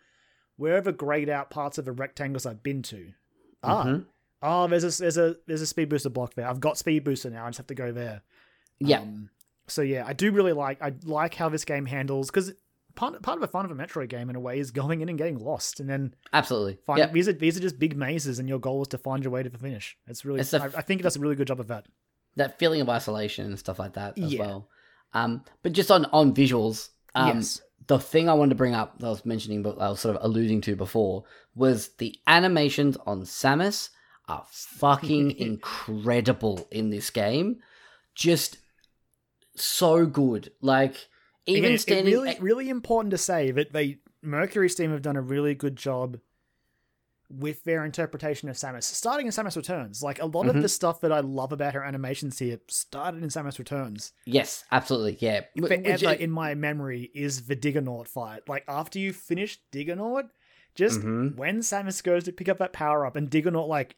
[0.58, 3.14] where are grayed out parts of the rectangles I've been to?
[3.64, 4.06] Ah, Mhm.
[4.42, 6.48] oh, there's a there's a there's a speed booster block there.
[6.50, 7.46] I've got speed booster now.
[7.46, 8.22] I just have to go there.
[8.80, 9.00] Yeah.
[9.00, 9.30] Um,
[9.68, 12.52] so yeah, I do really like I like how this game handles because
[12.96, 15.08] part part of the fun of a Metroid game in a way is going in
[15.08, 16.78] and getting lost and then Absolutely.
[16.86, 17.08] find Yeah.
[17.08, 19.42] these are these are just big mazes and your goal is to find your way
[19.44, 19.98] to the finish.
[20.08, 21.86] It's really It's a I, I think it does a really good job of that.
[22.36, 24.42] that feeling of isolation and stuff like that as Yeah.
[24.42, 24.70] well.
[25.14, 27.62] Um, but just on on visuals, um, yes.
[27.88, 30.16] the thing I wanted to bring up that I was mentioning, but I was sort
[30.16, 31.24] of alluding to before,
[31.56, 33.90] was the animations on Samus
[34.28, 37.60] are fucking incredible in this game.
[38.16, 38.58] Just
[39.56, 40.52] so good.
[40.62, 41.08] Like
[41.46, 45.18] even it- standing, it really really important to say that they Mercury Steam have done
[45.18, 46.18] a really good job
[47.30, 48.84] with their interpretation of Samus.
[48.84, 50.56] Starting in Samus Returns, like a lot Mhm.
[50.56, 54.14] of the stuff that I love about her animations here started in Samus Returns.
[54.26, 55.42] yes, absolutely, yeah.
[55.58, 58.48] Forever which- in my memory is the Diggernaut fight.
[58.48, 60.30] Like after you finish Diggernaut,
[60.76, 61.36] just Mhm.
[61.36, 63.96] when Samus goes to pick up that power up and Diggernaut like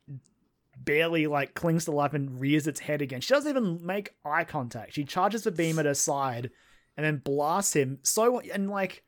[0.78, 3.22] barely like clings to life and rears its head again.
[3.22, 4.94] She doesn't even make eye contact.
[4.94, 6.52] She charges the beam at her side
[6.98, 8.00] and then blasts him.
[8.04, 9.04] So and like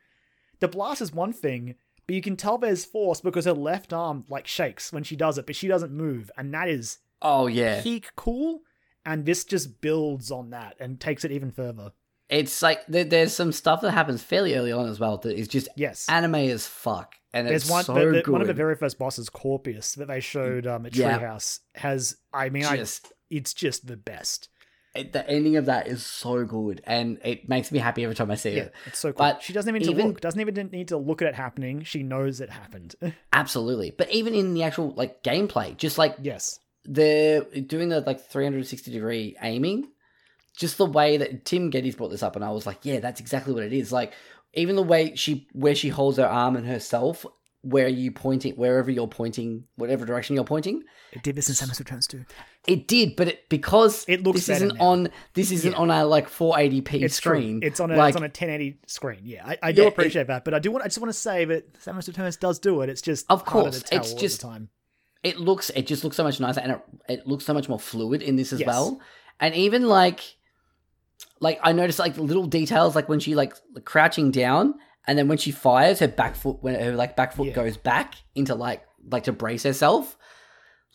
[0.60, 1.76] the blast is one thing,
[2.08, 5.38] but you can tell there's force because her left arm like shakes when she does
[5.38, 8.62] it, but she doesn't move, and that is oh yeah, peak cool.
[9.06, 11.92] And this just builds on that and takes it even further.
[12.30, 15.48] it's like there, there's some stuff that happens fairly early on as well that is
[15.48, 16.10] just Yes.
[16.10, 18.32] anime as fuck, and There's it's one so the, the- good.
[18.32, 21.20] one of the very first bosses, Corpius, that they showed um, at Yeah.
[21.20, 22.18] Treehouse has.
[22.34, 22.84] I mean, I
[23.30, 24.50] it's just the best.
[24.98, 28.32] It- the ending of that is so good, and it makes me happy every time
[28.32, 28.74] I see Yeah, it.
[28.86, 29.18] it's so cool.
[29.18, 30.22] But she doesn't even need even- to look.
[30.22, 31.84] Doesn't even need to look at it happening.
[31.84, 32.96] She knows it happened.
[33.34, 36.60] Absolutely, but even in the actual like gameplay, just like yes.
[36.86, 39.90] they're doing the like 360 degree aiming,
[40.58, 43.20] just the way that Tim Gettys brought this up, and I was like, yeah, that's
[43.20, 43.92] exactly what it is.
[43.92, 44.14] Like
[44.54, 47.26] even the way she where she holds her arm and herself
[47.70, 50.84] where you pointing wherever you're pointing, whatever direction you're pointing.
[51.12, 52.26] It did this in Samus Returns too.
[52.68, 54.84] It did, but it because It looks this isn't now.
[54.86, 55.78] on this isn't Yeah.
[55.78, 57.60] on a like 480p It's screen.
[57.62, 57.68] True.
[57.68, 59.20] It's on a like, it's on a 1080 screen.
[59.24, 61.10] Yeah, I, I do Yeah, it- appreciate that, but I do want I just want
[61.10, 62.90] to say that Samus Returns does do it.
[62.90, 64.70] It's just Of course, it's just- time.
[65.24, 67.80] it looks it just looks so much nicer and it, it looks so much more
[67.80, 68.68] fluid in this as Yes.
[68.68, 69.02] well
[69.40, 70.22] and even like
[71.40, 73.54] like i noticed like the little details like when she like
[73.84, 74.76] crouching down
[75.08, 77.54] and then when she fires her back foot when her like back foot Yeah.
[77.54, 80.18] goes back into like like to brace herself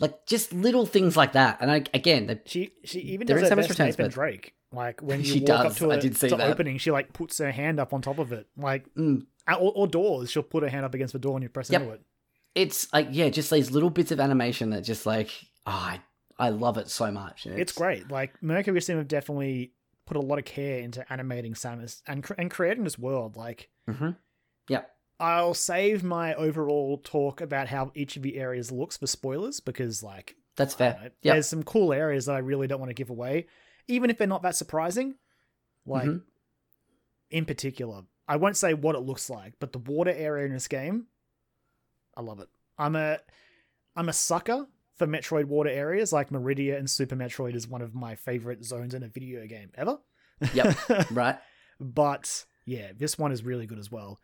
[0.00, 3.50] like just little things like that and i again She she even does in her
[3.50, 4.54] Samus best Returns, Nathan but- Drake.
[4.74, 6.48] Like when you She walk up does, to I a did see to that.
[6.48, 8.46] opening, she like puts her hand up on top of it.
[8.56, 11.50] Like mm, or, or doors, she'll put her hand up against the door and you
[11.50, 11.82] press Yep.
[11.82, 12.00] into it.
[12.54, 15.28] it's like yeah just these little bits of animation that just like
[15.66, 16.00] oh, I,
[16.38, 18.10] I love it so much and It's, great.
[18.10, 19.74] Like Mercury Steam have definitely
[20.06, 23.36] put a lot of care into animating Samus and and creating this world.
[23.36, 24.10] Like hmm
[24.68, 29.60] yep I'll save my overall talk about how each of the areas looks for spoilers
[29.60, 31.34] because like that's fair know, Yep.
[31.34, 33.46] there's some cool areas that I really don't want to give away,
[33.88, 35.14] even if they're not that surprising.
[35.86, 36.22] Like Mhm.
[37.30, 40.68] in particular, I won't say what it looks like, but the water area in this
[40.68, 41.06] game,
[42.16, 42.48] I love it.
[42.78, 43.18] I'm a
[43.96, 44.66] I'm a sucker
[44.96, 46.12] for Metroid water areas.
[46.12, 49.70] Like Maridia and Super Metroid is one of my favorite zones in a video game
[49.74, 49.98] ever.
[50.54, 50.76] Yep.
[51.12, 51.38] right
[51.80, 54.20] but yeah, this one is really good as well.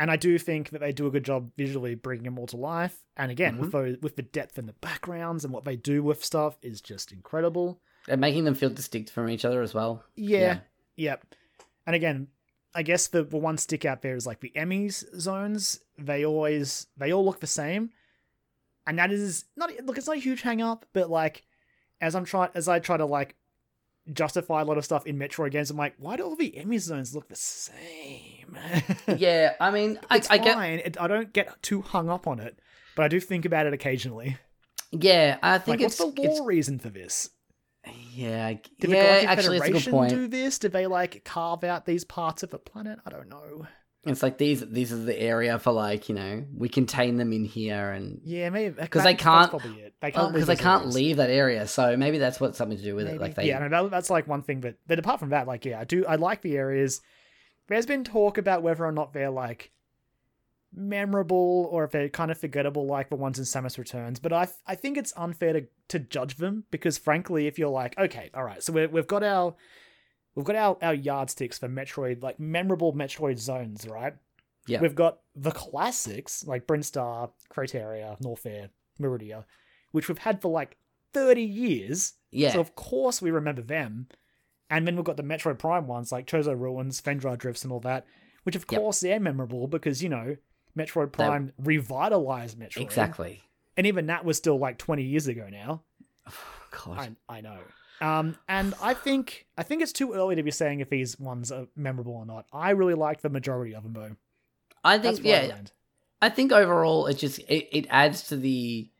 [0.00, 2.56] And I do think that they do a good job visually bringing them all to
[2.56, 2.96] life.
[3.16, 3.78] And again, with Mm-hmm.
[3.92, 7.10] those, with the depth in the backgrounds and what they do with stuff is just
[7.12, 7.80] incredible.
[8.08, 10.58] and making them feel distinct from each other as well Yeah, Yeah.
[10.96, 11.34] yep.
[11.86, 12.28] And again,
[12.74, 15.80] I guess the, the one stick out there is like the Emmys zones.
[15.98, 17.90] They always they all look the same,
[18.86, 19.98] and that is not look.
[19.98, 21.44] It's not a huge hang up, but like
[22.00, 23.34] as I'm trying as I try to like
[24.12, 26.78] justify a lot of stuff in Metroid games, I'm like, why do all the Emmy
[26.78, 28.56] zones look the same?
[29.18, 30.78] yeah i mean I, it's I get fine.
[30.84, 32.58] It, I don't get too hung up on it,
[32.96, 34.36] but I do think about it occasionally.
[34.90, 37.28] Yeah, I think Like, it's, what's the law it's reason for this?
[38.12, 38.96] yeah, I- Did yeah.
[39.20, 40.10] the Galactic Actually, it's a good Federation point.
[40.10, 40.58] do this?
[40.58, 42.98] Did they like carve out these parts of the planet?
[43.06, 43.66] I don't know.
[44.04, 44.60] It's like these.
[44.66, 48.48] These are the area for like you know we contain them in here and Yeah,
[48.50, 49.94] maybe 'Cause they can't- That's probably it.
[50.00, 50.94] They oh, can't because leave they can't areas.
[50.94, 53.20] leave that area, so maybe that's what something to do with it.
[53.20, 54.60] Like they, yeah, no, that, that's like one thing.
[54.60, 56.06] But but apart from that, like yeah, I do.
[56.06, 57.00] I like the areas.
[57.66, 59.72] There's been talk about whether or not they're like
[60.74, 64.20] memorable or if they're kind of forgettable, like the ones in Samus Returns.
[64.20, 67.98] But I I think it's unfair to to judge them because frankly, if you're like,
[67.98, 69.54] okay, all right, so we're, we've got our
[70.34, 74.14] we've got our our yardsticks for Metroid, like memorable Metroid zones, right?
[74.66, 74.80] Yeah.
[74.80, 78.68] We've got the classics like Brinstar, Crateria, Norfair,
[79.00, 79.44] Maridia,
[79.92, 80.76] which we've had for like
[81.14, 82.12] 30 years.
[82.30, 84.08] yeah, So of course we remember them.
[84.70, 87.80] And then we've got the Metroid Prime ones like Chozo Ruins, Phendrana Drifts, and all
[87.80, 88.04] that,
[88.42, 88.78] which of Yep.
[88.80, 90.36] course they're memorable because you know
[90.76, 92.82] Metroid Prime revitalized Metroid.
[92.82, 93.40] exactly.
[93.78, 95.82] And even that was still like 20 years ago now.
[96.70, 97.60] God, I I know.
[98.00, 101.50] Um, and I think I think it's too early to be saying if these ones
[101.50, 102.46] are memorable or not.
[102.52, 104.16] I really like the majority of them though.
[104.84, 105.72] I think I yeah, land.
[106.22, 108.90] I think overall it just it, it adds to the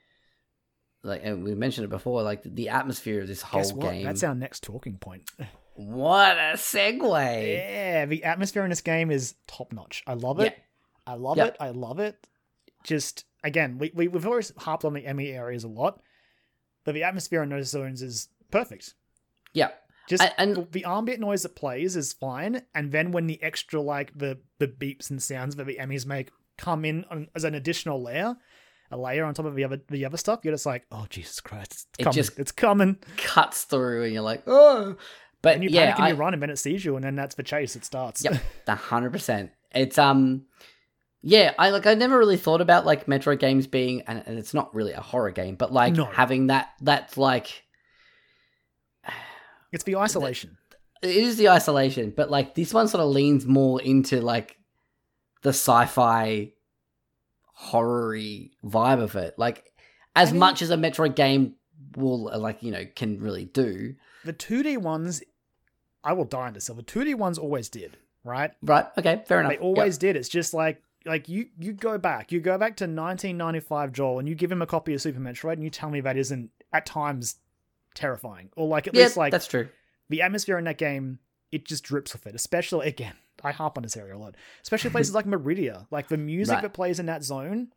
[1.05, 4.05] like and we mentioned it before, like the atmosphere of this whole game.
[4.05, 5.31] That's our next talking point.
[5.81, 7.53] What a segue!
[7.57, 10.03] Yeah, the atmosphere in this game is top notch.
[10.09, 10.59] I love it.
[11.07, 11.47] I love Yep.
[11.47, 11.57] it.
[11.61, 12.27] I love it.
[12.83, 16.03] Just again, we, we we've always harped on the Emmy areas a lot,
[16.85, 18.95] but the atmosphere in those zones is perfect.
[19.53, 19.69] Yeah,
[20.09, 23.81] Just I- and- the, ambient noise that plays is fine, and then when the extra
[23.81, 27.55] like the the beeps and sounds that the Emmys make come in on, as an
[27.55, 28.37] additional layer,
[28.91, 31.41] a layer on top of the other the other stuff, you're just like, oh Jesus
[31.41, 34.97] Christ, it's It coming, just- it's coming, cuts through and you're like, oh.
[35.41, 37.05] But and you yeah, panic and I, you run, and then it sees you, and
[37.05, 37.77] then that's the chase.
[37.77, 38.25] It starts.
[38.25, 39.53] Yep, the hundred percent.
[39.73, 40.47] It's um,
[41.23, 41.55] yeah.
[41.59, 41.87] I like.
[41.87, 45.01] I never really thought about like Metro games being, and, and it's not really a
[45.01, 46.07] horror game, but like No.
[46.07, 46.71] having that.
[46.81, 47.63] That's like
[49.73, 50.57] it's the isolation.
[51.03, 54.57] it is the isolation, but like this one sort of leans more into like
[55.43, 56.53] the sci-fi
[57.55, 59.35] horror-y vibe of it.
[59.39, 59.73] Like
[60.15, 61.55] as I mean- much as a Metroid game
[61.97, 63.95] will uh, like you know can really do.
[64.25, 65.23] the 2D ones,
[66.05, 66.67] I will die on this.
[66.67, 68.51] The 2D ones always did, right?
[68.63, 68.87] Right?
[68.97, 69.53] Okay, fair enough.
[69.53, 70.17] They always did.
[70.17, 74.29] It's just like like you you go back, you go back to 1995 Joel, and
[74.29, 76.87] you give him a copy of Super Metroid, and you tell me that isn't at
[76.87, 77.37] times
[77.99, 79.69] terrifying, or like at Yeah, least like that's true.
[80.09, 81.19] the atmosphere in that game,
[81.53, 82.35] it just drips with it.
[82.35, 84.37] Especially again, I harp on this area a lot.
[84.63, 86.63] Especially places like Maridia, like the music Right.
[86.63, 87.69] that plays in that zone.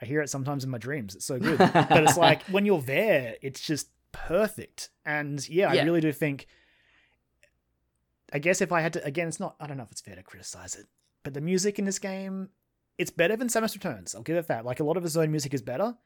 [0.00, 1.14] I hear it sometimes in my dreams.
[1.16, 4.90] It's so good, but it's like when you're there, it's just perfect.
[5.04, 5.82] And yeah, Yeah.
[5.82, 6.46] I really do think.
[8.32, 9.56] I guess if I had to, again, it's not.
[9.58, 10.86] I don't know if it's fair to criticize it,
[11.24, 12.50] but the music in this game
[12.98, 14.12] it's better than Samus Returns.
[14.12, 14.64] I'll give it that.
[14.64, 15.96] Like a lot of his own music is better,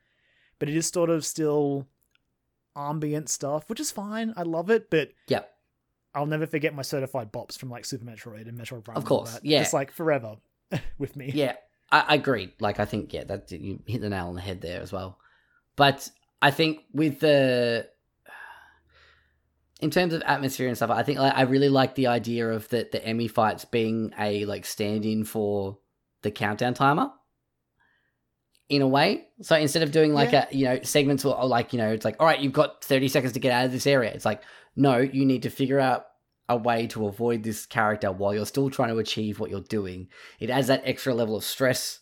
[0.59, 1.89] but it is sort of still
[2.77, 4.33] ambient stuff, which is fine.
[4.37, 5.49] I love it, but Yep.
[6.15, 8.97] I'll never forget my certified bops from like Super Metroid and Metroid Prime.
[8.97, 9.45] Of course, that.
[9.45, 9.61] yeah.
[9.61, 10.37] just like forever
[10.99, 11.31] with me.
[11.35, 11.55] Yeah,
[11.91, 12.53] I, I agree.
[12.61, 15.19] Like, I think yeah, that you hit the nail on the head there as well.
[15.77, 16.11] But
[16.43, 17.89] I think with the
[19.81, 22.69] in terms of atmosphere and stuff, I think like, I really like the idea of
[22.69, 25.79] the the Emmy fights being a like stand-in for
[26.23, 27.11] the countdown timer.
[28.73, 30.47] In a way, so instead of doing like Yeah.
[30.51, 32.83] a you know segments or or, like you know it's like all right you've got
[32.83, 34.11] thirty seconds to get out of this area.
[34.13, 34.43] It's like
[34.77, 36.07] no, you need to figure out
[36.49, 40.09] a way to avoid this character while you're still trying to achieve what you're doing.
[40.41, 42.01] It adds that extra level of stress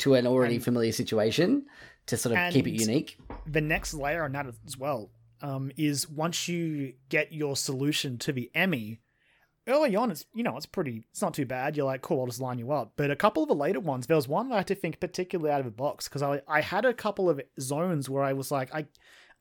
[0.00, 1.64] to an already And- familiar situation
[2.06, 3.16] to sort of keep it unique.
[3.46, 5.10] the next layer on that as well
[5.40, 9.00] um, is once you get your solution to the Emmy,
[9.66, 11.76] early on, it's you know it's pretty, it's not too bad.
[11.76, 12.92] You're like, cool, I'll just line you up.
[12.96, 15.00] But a couple of the later ones, there was one where I had to think
[15.00, 18.32] particularly out of the box because I I had a couple of zones where I
[18.32, 18.86] was like, I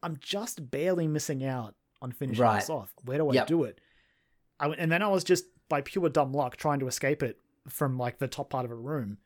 [0.04, 2.60] I'm just barely missing out on finishing Right.
[2.60, 2.94] this off.
[3.06, 3.48] Where do I Yep.
[3.48, 3.80] do it?
[4.60, 7.98] I and then I was just by pure dumb luck trying to escape it from
[7.98, 9.18] like the top part of a room,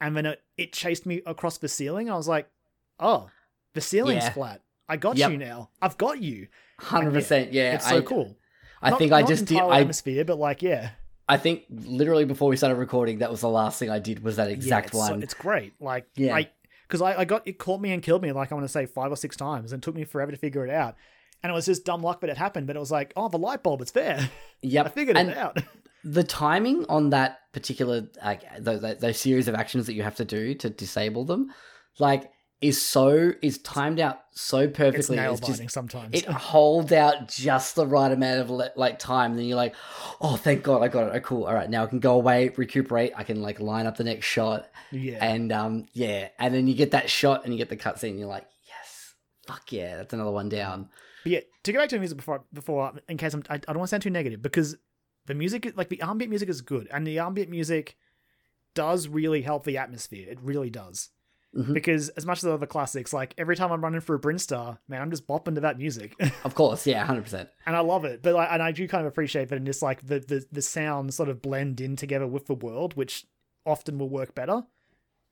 [0.00, 2.10] and then it, it chased me across the ceiling.
[2.10, 2.48] I was like,
[3.00, 3.30] oh,
[3.74, 4.30] the ceiling's Yeah.
[4.30, 4.62] flat.
[4.88, 5.30] I got Yep.
[5.32, 5.70] you now.
[5.82, 6.48] I've got you.
[6.80, 7.74] Hundred percent, yeah.
[7.74, 8.36] it's so I, cool.
[8.82, 9.58] I Not- think I just did.
[9.58, 10.90] I atmosphere, but like yeah,
[11.28, 14.36] I think literally before we started recording, that was the last thing I did was
[14.36, 15.22] that yeah, exact it's so- one.
[15.22, 15.74] it's great.
[15.80, 16.34] Like Yeah.
[16.36, 16.50] I
[16.86, 18.86] because I, I got it caught me and killed me like I want to say
[18.86, 20.94] five or six times and it took me forever to figure it out.
[21.42, 23.38] And it was just dumb luck that it happened, but it was like, oh, the
[23.38, 24.28] light bulb, it's there.
[24.62, 25.58] yep, I figured and it out.
[26.04, 30.24] the timing on that particular like those, those series of actions that you have to
[30.24, 31.52] do to disable them,
[32.00, 32.30] like,
[32.60, 35.16] is so is timed out so It's perfectly.
[35.16, 36.12] nail It's just sometimes.
[36.12, 39.36] it holds out just the right amount of like time.
[39.36, 39.74] Then you're like,
[40.20, 41.16] oh, thank God, I got it.
[41.16, 41.44] Oh, cool.
[41.44, 43.12] All right, now I can go away, recuperate.
[43.16, 45.18] I can like line up the next shot, yeah.
[45.20, 48.10] and um, yeah, and then you get that shot, and you get the cutscene.
[48.10, 49.14] And you're like, yes,
[49.46, 50.88] fuck yeah, that's another one down.
[51.22, 53.58] But yeah, to go back to the music before, before in case I'm, I, I
[53.58, 54.76] don't want to sound too negative because
[55.26, 57.96] the music, like the ambient music, is good, and the ambient music
[58.74, 60.28] does really help the atmosphere.
[60.28, 61.10] It really does.
[61.56, 61.72] Mhm.
[61.72, 65.00] Because as much as the other classics, like every time I'm running through Brinstar, man,
[65.00, 67.48] I'm just bopping to that music, Of course, yeah, hundred percent.
[67.64, 68.22] and I love it.
[68.22, 70.60] But like, and I do kind of appreciate that in this, like the the the
[70.62, 73.26] sounds sort of blend in together with the world, which
[73.64, 74.62] often will work better.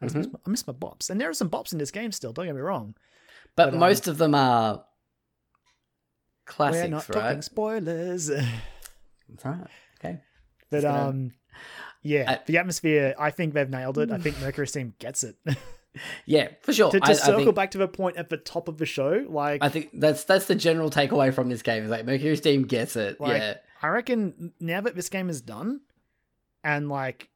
[0.01, 1.91] I, just miss my, I miss my bops, and there are some bops in this
[1.91, 2.33] game still.
[2.33, 2.95] Don't get me wrong.
[3.55, 4.85] But, But, um, most of them are
[6.47, 7.23] classics, We're not right?
[7.23, 8.27] talking spoilers.
[9.29, 9.67] That's right.
[10.01, 10.21] Okay.
[10.71, 11.33] But gonna- um,
[12.03, 13.15] yeah, I- the atmosphere.
[13.19, 14.11] I think they've nailed it.
[14.11, 15.37] I think Mercury Steam gets it.
[16.27, 16.91] Yeah, for sure.
[16.91, 18.87] to to I, I circle think, back to the point at the top of the
[18.87, 21.85] show, like I think that's that's the general takeaway from this game.
[21.85, 23.21] Is like Mercury Steam gets it.
[23.21, 23.55] Like, yeah.
[23.83, 25.81] I reckon now that this game is done,
[26.65, 27.29] and like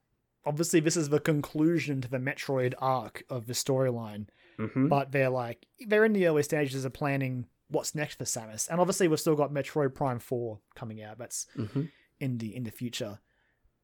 [0.44, 4.26] obviously this is the conclusion to the Metroid arc of the storyline,
[4.58, 4.88] Mm-hmm.
[4.88, 8.80] but they're like they're in the early stages of planning what's next for Samus, and
[8.80, 11.18] obviously we've still got Metroid Prime Four coming out.
[11.18, 11.84] That's hmm
[12.18, 13.18] in the in the future.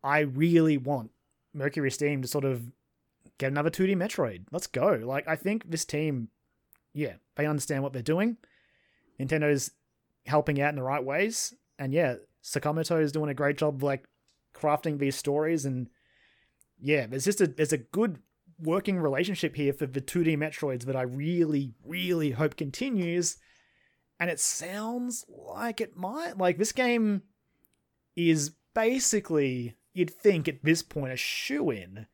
[0.04, 1.10] I really want
[1.54, 2.70] Mercury Steam to sort of
[3.38, 4.44] get another 2D Metroid.
[4.52, 5.00] Let's go.
[5.04, 6.28] Like I think this team
[6.92, 8.38] yeah, they understand what they're doing.
[9.20, 9.70] Nintendo's
[10.24, 11.52] helping out in the right ways.
[11.78, 14.08] And yeah, Sakamoto is doing a great job like
[14.54, 15.88] crafting these stories and
[16.80, 18.18] yeah, there's just a there's a good
[18.58, 23.36] working relationship here for the 2D Metroids that I really, really hope continues.
[24.18, 26.38] And it sounds like it might.
[26.38, 27.22] Like this game
[28.14, 32.06] is basically, you'd think at this point, a shoe in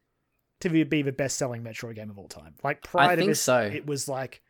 [0.62, 2.54] to be the best selling Metroid game of all time.
[2.64, 3.60] Like prior to think this, so.
[3.60, 4.42] it was like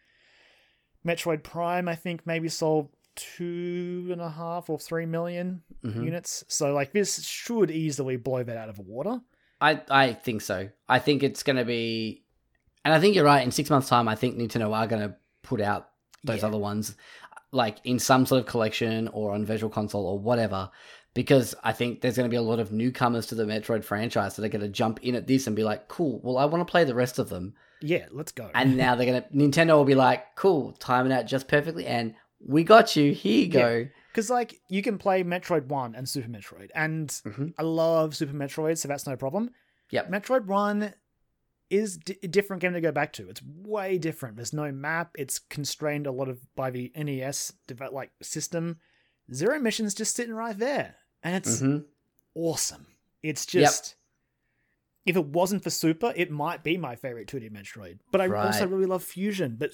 [1.07, 6.05] Metroid Prime, I think maybe sold two and a half or three million Mhm.
[6.05, 6.45] units.
[6.49, 9.21] So like this should easily blow that out of the water.
[9.61, 10.69] I I think so.
[10.89, 12.25] I think it's going to be,
[12.85, 13.45] and I think you're right.
[13.45, 15.91] In six months' time, I think Nintendo are going to put out
[16.25, 16.47] those Yeah.
[16.49, 16.97] other ones,
[17.53, 20.71] like in some sort of collection or on Virtual Console or whatever.
[21.15, 24.37] Because I think there's going to be a lot of newcomers to the Metroid franchise
[24.37, 26.67] that are going to jump in at this and be like, "Cool, well, I want
[26.67, 28.51] to play the rest of them." Yeah, let's go.
[28.55, 31.87] And now they're going to Nintendo will be like, "Cool, time it out just perfectly,
[31.87, 33.13] and we got you.
[33.13, 37.53] Here you go." Because like you can play Metroid One and Super Metroid, and Mhm.
[37.59, 39.51] I love Super Metroid, so that's no problem.
[39.91, 40.11] Yep.
[40.11, 40.95] Metroid One
[41.69, 43.29] is d- a different game to go back to.
[43.29, 44.37] It's way different.
[44.37, 45.11] There's no map.
[45.19, 47.53] It's constrained a lot of by the NES
[47.91, 48.79] like system.
[49.33, 51.79] Zero missions just sitting right there, and it's hmm
[52.35, 52.87] awesome.
[53.23, 53.63] It's Yep.
[53.65, 53.95] just.
[55.05, 57.99] If it wasn't for Super, it might be my favorite 2D Metroid.
[58.13, 59.57] But I also really love Fusion.
[59.59, 59.73] But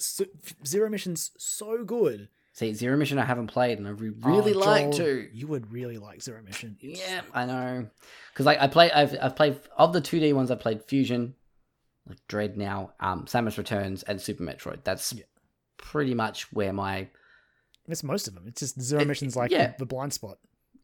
[0.66, 2.28] Zero Mission's so good.
[2.55, 5.28] See, Zero Mission I haven't played, and I re- really Oh, like to.
[5.32, 6.76] You would really like Zero Mission.
[6.80, 7.88] It's Yeah, I know.
[8.32, 10.51] Because like I play, I've I've played of the two D ones.
[10.51, 11.34] I played Fusion,
[12.07, 14.82] like Dread now, um, Samus Returns, and Super Metroid.
[14.82, 15.24] That's Yeah.
[15.76, 17.09] pretty much where my
[17.86, 18.44] It's most of them.
[18.49, 19.74] It's just zero It- missions like yeah.
[19.78, 20.38] the blind spot.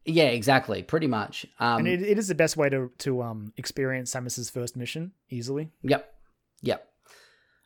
[0.05, 1.45] Yeah, exactly, pretty much.
[1.59, 5.11] Um, and it, it is the best way to to um experience Samus's first mission
[5.29, 5.69] easily.
[5.83, 6.13] Yep.
[6.61, 6.87] Yep.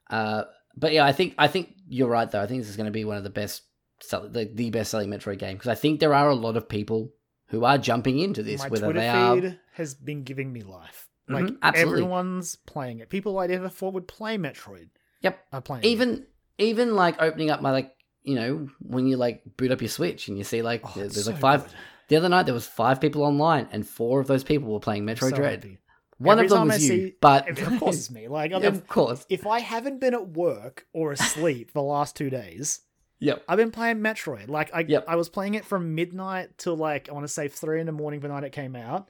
[0.09, 0.43] Uh,
[0.75, 2.41] but yeah, I think I think you're right though.
[2.41, 3.63] I think this is going to be one of the best,
[4.01, 6.67] sell- the, the best selling Metroid game because I think there are a lot of
[6.69, 7.11] people
[7.47, 9.35] who are jumping into this, My whether Twitter they are.
[9.41, 11.07] feed has been giving me life.
[11.27, 11.93] Like Mhm, absolutely.
[12.01, 13.09] everyone's playing it.
[13.09, 14.89] People I never thought would play Metroid
[15.21, 15.39] Yep.
[15.53, 15.83] are playing.
[15.83, 15.87] it.
[15.87, 16.25] Even
[16.57, 20.27] even like opening up my like you know when you like boot up your Switch
[20.27, 21.63] and you see like Oh, there's like so five.
[21.63, 21.73] good.
[22.09, 25.07] The other night there was five people online and four of those people were playing
[25.09, 25.63] I'm Metroid so Dread.
[25.63, 25.77] happy.
[26.17, 28.27] One Every of them was I you, but of course it's me.
[28.27, 29.25] Like I've Yeah, of course.
[29.29, 32.81] if I haven't been at work or asleep the last two days,
[33.21, 33.43] Yep.
[33.49, 34.49] I've been playing Metroid.
[34.49, 35.05] Like I, Yep.
[35.07, 37.91] I was playing it from midnight till like I want to say three in the
[37.91, 39.09] morning the night it came out.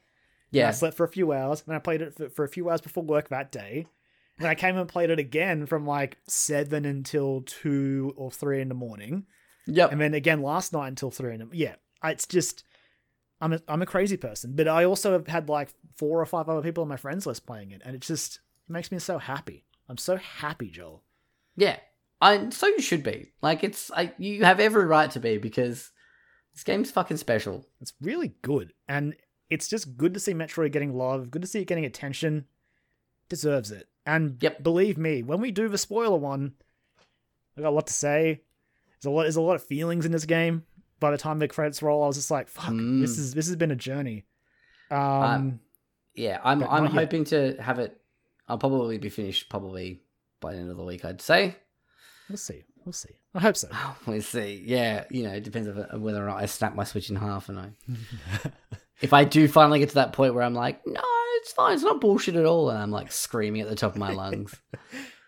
[0.51, 2.69] And I slept for a few hours, and I played it for, for a few
[2.71, 3.85] hours before work that day.
[4.37, 8.59] And then I came and played it again from like seven until two or three
[8.61, 9.25] in the morning,
[9.67, 9.91] Yep.
[9.91, 11.75] and then again last night until three in the yeah.
[12.03, 12.63] It's just
[13.41, 16.49] I'm a I'm a crazy person, but I also have had like four or five
[16.49, 19.65] other people on my friends list playing it, and it just makes me so happy.
[19.87, 21.03] I'm so happy, Joel.
[21.55, 21.77] Yeah,
[22.21, 23.31] I so you should be.
[23.41, 25.91] Like it's I, you have every right to be because
[26.53, 27.65] this game's fucking special.
[27.79, 29.15] It's really good, and
[29.49, 31.31] it's just good to see Metroid getting love.
[31.31, 32.45] Good to see it getting attention.
[33.29, 33.87] Deserves it.
[34.05, 34.63] And Yep.
[34.63, 36.55] believe me, when we do the spoiler one,
[37.57, 38.41] I got a lot to say.
[39.01, 39.23] There's a lot.
[39.23, 40.65] There's a lot of feelings in this game.
[40.99, 43.01] By the time the credits roll, I was just like, "Fuck, Mm.
[43.01, 44.25] this is this has been a journey."
[44.91, 45.59] Um,
[46.15, 46.99] Yeah, I'm I'm not yet.
[47.03, 47.99] hoping to have it.
[48.47, 50.01] I'll probably be finished probably
[50.41, 51.05] by the end of the week.
[51.05, 51.55] I'd say.
[52.29, 52.63] we'll see.
[52.85, 53.15] We'll see.
[53.35, 53.69] I hope so.
[54.07, 54.63] We'll see.
[54.65, 57.49] Yeah, you know, it depends on whether or not I snap my switch in half
[57.49, 57.71] and I.
[59.01, 61.01] if I do finally get to that point where I'm like, no,
[61.41, 63.97] it's fine, it's not bullshit at all, and I'm like screaming at the top of
[63.97, 64.55] my lungs.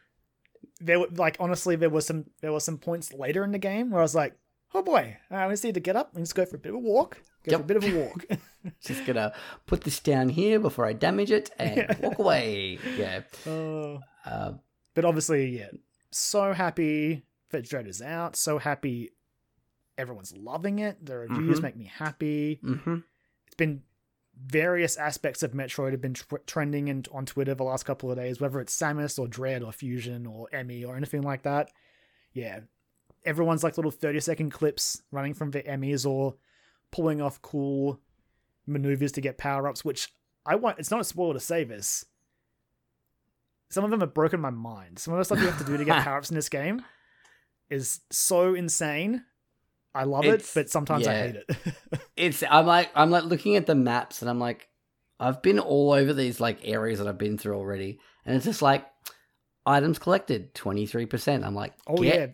[0.79, 3.91] there were like honestly, there was some there were some points later in the game
[3.91, 4.35] where I was like,
[4.73, 6.75] "Oh boy, I just need to get up and just go for a bit of
[6.75, 7.21] a walk.
[7.47, 8.25] Go for a bit of a walk."
[8.85, 9.33] Just gonna
[9.65, 11.97] put this down here before I damage it and Yeah.
[11.99, 12.77] walk away.
[12.95, 13.21] Yeah.
[13.47, 14.53] Uh, Uh,
[14.93, 15.69] but obviously, yeah,
[16.11, 18.35] so happy that Dread is out.
[18.35, 19.13] So happy
[19.97, 21.03] everyone's loving it.
[21.03, 21.63] The reviews Mhm.
[21.63, 22.59] make me happy.
[22.61, 22.97] hmm
[23.47, 23.81] It's been
[24.37, 28.17] various aspects of Metroid have been tr- trending in, on Twitter the last couple of
[28.17, 31.71] days, whether it's Samus or Dread or Fusion or Emmy or anything like that.
[32.33, 32.61] Yeah,
[33.25, 36.35] everyone's like little 30 second clips running from the Emmys or
[36.91, 37.99] pulling off cool
[38.67, 40.09] maneuvers to get power ups, which
[40.45, 40.79] I want.
[40.79, 42.05] It's not a spoiler to say this.
[43.69, 44.99] Some of them have broken my mind.
[44.99, 46.83] Some of the stuff you have to do to get power ups in this game
[47.69, 49.23] is so insane.
[49.95, 51.55] I love It's- it, but sometimes I hate it.
[52.17, 54.67] it's I'm like I'm like looking at the maps and I'm like
[55.19, 58.61] I've been all over these like areas that I've been through already and it's just
[58.61, 58.85] like
[59.65, 61.45] items collected 23%.
[61.45, 62.27] I'm like oh yeah,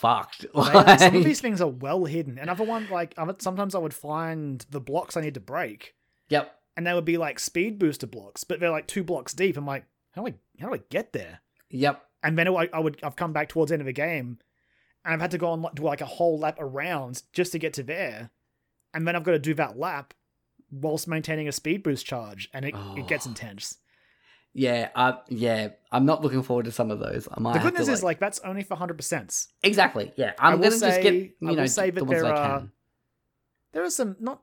[0.00, 0.46] fucked.
[0.54, 2.38] They- some of these things are well hidden.
[2.38, 5.94] Another one, like sometimes I would find the blocks I need to break,
[6.28, 6.52] Yep.
[6.76, 9.56] and they would be like speed booster blocks, but they're like two blocks deep.
[9.56, 11.40] I'm like, how do I how do I get there?
[11.70, 12.02] Yep.
[12.22, 14.38] And then I, I would I've come back towards the end of the game,
[15.04, 17.58] and I've had to go on like, do like a whole lap around just to
[17.58, 18.30] get to there,
[18.94, 20.14] and then I've got to do that lap
[20.70, 23.30] whilst maintaining a speed boost charge, and it, it gets Oh.
[23.30, 23.78] intense.
[24.58, 25.68] Yeah, uh, yeah.
[25.92, 27.28] I'm not looking forward to some of those.
[27.30, 29.46] I might The good news is like that's only for hundred percent.
[29.62, 30.12] exactly.
[30.16, 32.22] Yeah, I I'm will gonna just get you I will know say the that ones
[32.22, 32.72] there I are- can.
[33.72, 34.40] there are some not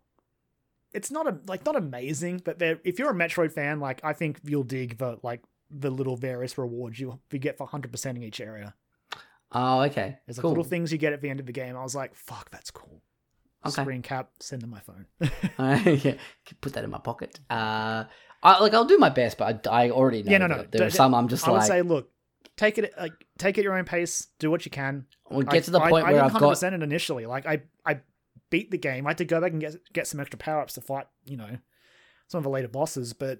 [0.93, 4.13] it's not a like not amazing but there if you're a metroid fan like i
[4.13, 5.41] think you'll dig the like
[5.71, 8.75] the little various rewards you, you get for 100% in each area
[9.51, 10.19] Oh, okay.
[10.27, 10.51] there's like cool.
[10.51, 12.69] little things you get at the end of the game i was like fuck that's
[12.69, 13.01] cool
[13.65, 13.81] Okay.
[13.81, 15.05] screen cap send them my phone
[16.03, 16.15] yeah,
[16.61, 17.39] put that in my pocket.
[17.49, 18.05] Uh,
[18.43, 20.31] I like I'll do my best, but I, I already know.
[20.31, 22.09] Yeah, no, no, There are some I'm just i would like, say look
[22.57, 25.51] take it like take it at your own pace do what you can we'll I-
[25.51, 27.61] get to the I, point I, where I didn't got 100% it initially like i
[27.85, 27.99] i
[28.49, 30.81] beat the game i had to go back and get get some extra power-ups to
[30.81, 31.57] fight you know
[32.27, 33.39] some of the later bosses but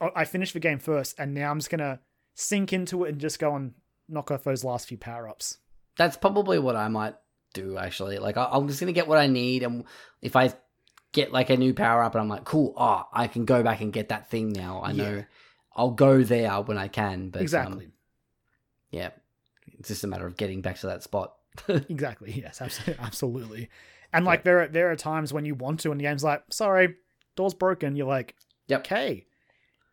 [0.00, 2.00] I- i finished the game first and now i'm just gonna
[2.34, 3.72] sink into it and just go and
[4.08, 5.58] knock off those last few power-ups
[5.96, 7.16] that's probably what I might
[7.62, 8.18] do actually.
[8.18, 9.84] Like I, I'm just gonna get what I need, and
[10.22, 10.52] if I
[11.12, 13.80] get like a new power up, and I'm like, cool, oh, I can go back
[13.80, 14.82] and get that thing now.
[14.84, 15.22] I know Yeah.
[15.74, 17.30] I'll go there when I can.
[17.30, 17.88] But um, exactly
[18.90, 19.10] yeah,
[19.78, 21.34] it's just a matter of getting back to that spot.
[21.68, 23.68] exactly yes absolutely absolutely
[24.12, 26.42] and like there are there are times when you want to and the game's like
[26.50, 26.94] sorry
[27.34, 28.36] door's broken you're like
[28.68, 28.80] Yep.
[28.80, 29.26] okay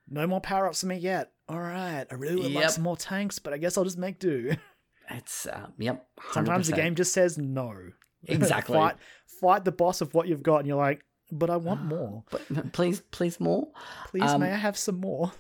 [0.08, 3.40] no more power-ups for me yet all right i really would like some more tanks
[3.40, 4.56] but i guess i'll just make do
[5.10, 6.08] It's um, yep.
[6.32, 7.74] Sometimes the game just says no.
[8.28, 8.76] Exactly.
[8.76, 8.96] fight,
[9.40, 12.24] fight the boss of what you've got, and you're like, but I want more.
[12.32, 13.68] But please, please more.
[14.10, 15.32] Please, Um, may I have some more?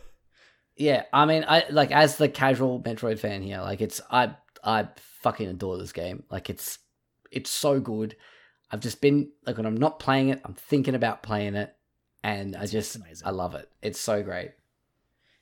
[0.75, 4.87] yeah, I mean, I like as the casual Metroid fan here, like it's I I
[5.21, 6.23] fucking adore this game.
[6.29, 6.77] Like it's
[7.31, 8.15] it's so good.
[8.69, 11.75] I've just been like when I'm not playing it, I'm thinking about playing it,
[12.23, 12.97] and I just.
[13.23, 13.67] I love it.
[13.81, 14.51] It's so great.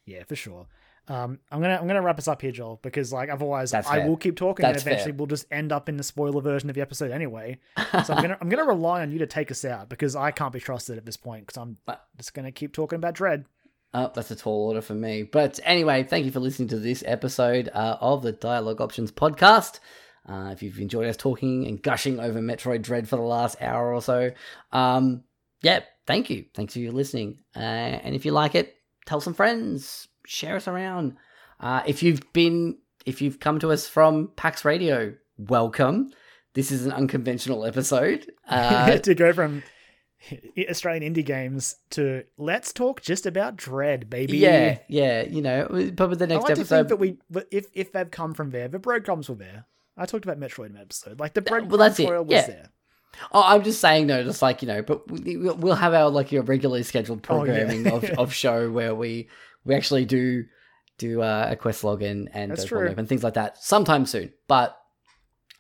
[0.06, 0.68] Yeah, for sure.
[1.10, 3.98] Um, I'm gonna I'm gonna wrap us up here, Joel, because like otherwise That's I
[4.00, 4.08] fair.
[4.08, 5.18] will keep talking That's and eventually fair.
[5.18, 7.60] we'll just end up in the spoiler version of the episode anyway.
[8.06, 10.54] So I'm gonna I'm gonna rely on you to take us out because I can't
[10.54, 13.46] be trusted at this point because I'm But- just gonna keep talking about Dread.
[13.94, 15.24] Oh, that's a tall order for me.
[15.24, 19.80] But anyway, thank you for listening to this episode uh, of the Dialogue Options podcast.
[20.28, 23.94] Uh, if you've enjoyed us talking and gushing over Metroid Dread for the last hour
[23.94, 24.32] or so,
[24.72, 25.24] um,
[25.62, 26.46] yeah, thank you.
[26.56, 27.38] Thanks for listening.
[27.56, 28.74] Uh, and if you like it,
[29.06, 31.16] tell some friends, share us around.
[31.60, 36.12] Uh, if you've been, if you've come to us from PAX Radio, welcome.
[36.54, 38.32] This is an unconventional episode.
[38.48, 39.64] Uh, to go from
[40.70, 44.38] Australian indie games to let's talk just about Dread, baby.
[44.38, 45.66] yeah, yeah, you know,
[45.96, 46.76] probably the I next like to episode.
[46.76, 47.18] think that we,
[47.52, 49.66] if if they've come from there, the breadcrumbs were there.
[49.98, 52.48] I talked about Metroid in episode, like the well, breadcrumb that's it, was yeah.
[52.48, 52.70] there.
[53.32, 56.10] Oh, I'm just saying though, just like you know, but we- we'll we'll have our
[56.10, 57.54] like your regularly scheduled Oh, yeah.
[57.64, 59.28] programming of, of show where we
[59.66, 60.46] we actually do
[60.98, 62.94] do uh, a quest log and and That's true.
[62.98, 64.32] and things like that sometime soon.
[64.48, 64.78] But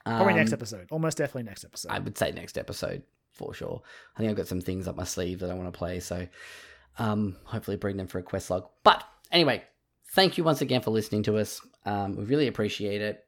[0.05, 1.91] um, Probably next episode, almost definitely next episode.
[1.91, 3.81] I would say next episode for sure.
[4.15, 6.27] I think I've got some things up my sleeve that I want to play, so
[6.99, 8.67] um, hopefully bring them for a quest log.
[8.83, 9.63] But anyway,
[10.11, 11.61] thank you once again for listening to us.
[11.85, 13.25] Um, we really appreciate it.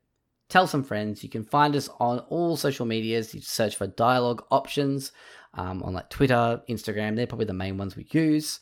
[0.47, 1.23] Tell some friends.
[1.23, 3.33] You can find us on all social medias.
[3.33, 5.11] You search for Dialogue Options
[5.55, 7.15] um, on like Twitter, Instagram.
[7.15, 8.59] They're probably the main ones we use.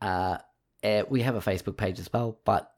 [0.00, 0.38] Uh,
[0.82, 2.72] eh, we have a Facebook page as well, but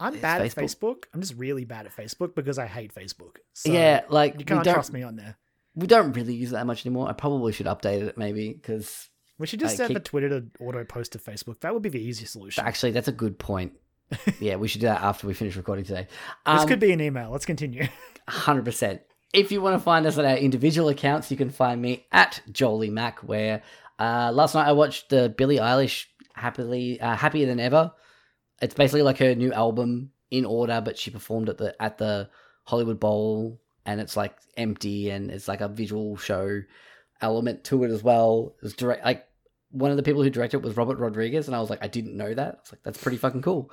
[0.00, 0.58] I'm bad Facebook.
[0.58, 1.04] at Facebook.
[1.14, 3.36] I'm just really bad at Facebook because I hate Facebook.
[3.52, 5.36] So yeah, like you can't trust me on there.
[5.74, 7.08] we don't really use it that much anymore.
[7.08, 10.46] I probably should update it maybe because We should just I set the Twitter to
[10.60, 11.60] auto post to Facebook.
[11.60, 12.64] That would be the easiest solution.
[12.64, 13.72] Actually, that's a good point.
[14.40, 16.06] yeah, we should do that after we finish recording today.
[16.46, 17.30] this Um, could be an email.
[17.30, 17.86] Let's continue.
[18.28, 19.00] 100%.
[19.32, 22.42] If you want to find us on our individual accounts, you can find me at
[22.52, 23.62] Jolie Mac, where
[23.98, 26.04] uh, last night I watched the Billie Eilish
[26.34, 27.92] Happily uh, Happier Than Ever.
[28.60, 32.30] It's basically like her new album in order, but she performed at the at the
[32.64, 36.62] Hollywood Bowl, and it's like empty, and it's like a visual show
[37.20, 38.54] element to it as well.
[38.58, 39.26] It was direct like
[39.70, 41.88] one of the people who directed it was Robert Rodriguez, and I was like, I
[41.88, 42.54] didn't know that.
[42.54, 43.70] I was like, that's pretty fucking cool.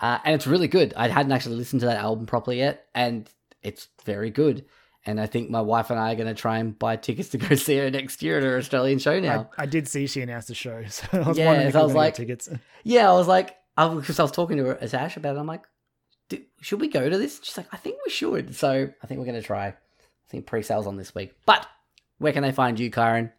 [0.00, 0.94] Uh, and it's really good.
[0.96, 3.30] I hadn't actually listened to that album properly yet, and
[3.62, 4.64] it's very good.
[5.04, 7.38] And I think my wife and I are going to try and buy tickets to
[7.38, 9.50] go see her next year at her Australian show now.
[9.58, 11.94] I, I did see she announced the show, so I was Yeah, so I was
[11.94, 12.48] like- tickets.
[12.84, 15.40] yeah, I was like, because I was talking to her as Ash about it.
[15.40, 15.64] I'm like,
[16.28, 17.40] "Do- should we go to this?
[17.42, 18.54] She's like, I think we should.
[18.54, 19.68] So I think we're going to try.
[19.68, 19.74] I
[20.28, 21.32] think pre-sales on this week.
[21.46, 21.66] But
[22.18, 23.32] where can they find you, Kyron?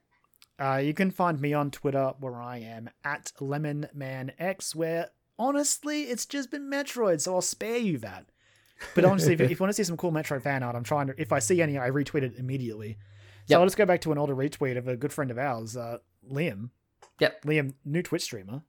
[0.60, 5.10] Uh, you can find me on Twitter where I am at LemonManX, where
[5.40, 8.26] honestly it's just been Metroid, so I'll spare you that.
[8.96, 11.08] But honestly, if, if you want to see some cool Metroid fan art, I'm trying
[11.08, 11.14] to.
[11.22, 12.98] If I see any, I retweet it immediately.
[13.48, 13.60] So Yep.
[13.60, 15.98] I'll just go back to an older retweet of a good friend of ours, uh,
[16.32, 16.70] Liam.
[17.20, 17.44] Yep.
[17.44, 18.62] Liam, new Twitch streamer,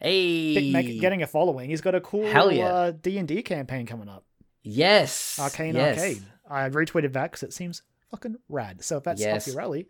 [0.00, 1.70] Hey, make, getting a following.
[1.70, 2.66] He's got a cool Hell yeah.
[2.66, 4.24] uh, D&D campaign coming up.
[4.62, 5.98] yes, Arcane yes.
[5.98, 6.22] Arcade.
[6.50, 8.84] I retweeted that because it seems fucking rad.
[8.84, 9.46] So if that's Yes.
[9.48, 9.88] up your alley,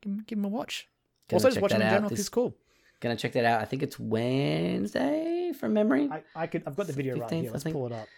[0.00, 0.88] give him, give him a watch.
[1.28, 2.56] Gonna also, just watch him in general this- because cool.
[3.00, 3.60] Gonna check that out.
[3.60, 6.08] I think it's Wednesday from memory.
[6.10, 6.62] I, I could.
[6.66, 7.50] I've got the video right here.
[7.50, 8.08] Let's pull it up.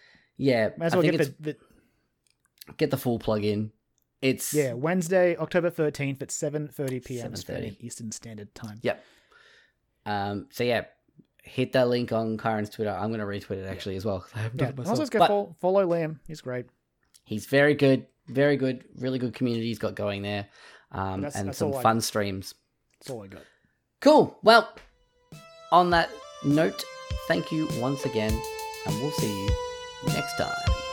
[0.41, 3.71] Yeah, Might as I well think get the, the get the full plug in.
[4.23, 7.31] It's yeah Wednesday, October thirteenth at seven thirty p.m.
[7.31, 7.33] 7:30.
[7.33, 8.79] Australian Eastern Standard Time.
[8.81, 9.03] Yep.
[10.07, 10.47] Um.
[10.49, 10.85] So yeah,
[11.43, 12.89] hit that link on Kyron's Twitter.
[12.89, 14.25] I'm gonna retweet it actually as well.
[14.35, 14.71] I Yeah.
[14.87, 16.17] Also, go follow, follow Liam.
[16.27, 16.65] He's great.
[17.23, 20.47] he's very good, very good, really good community he's got going there,
[20.91, 22.55] um, That's- and that's some fun streams.
[22.99, 23.43] That's all I got.
[23.99, 24.37] Cool.
[24.41, 24.73] Well,
[25.71, 26.09] on that
[26.43, 26.83] note,
[27.27, 28.33] thank you once again,
[28.87, 29.70] and we'll see you
[30.07, 30.90] next time.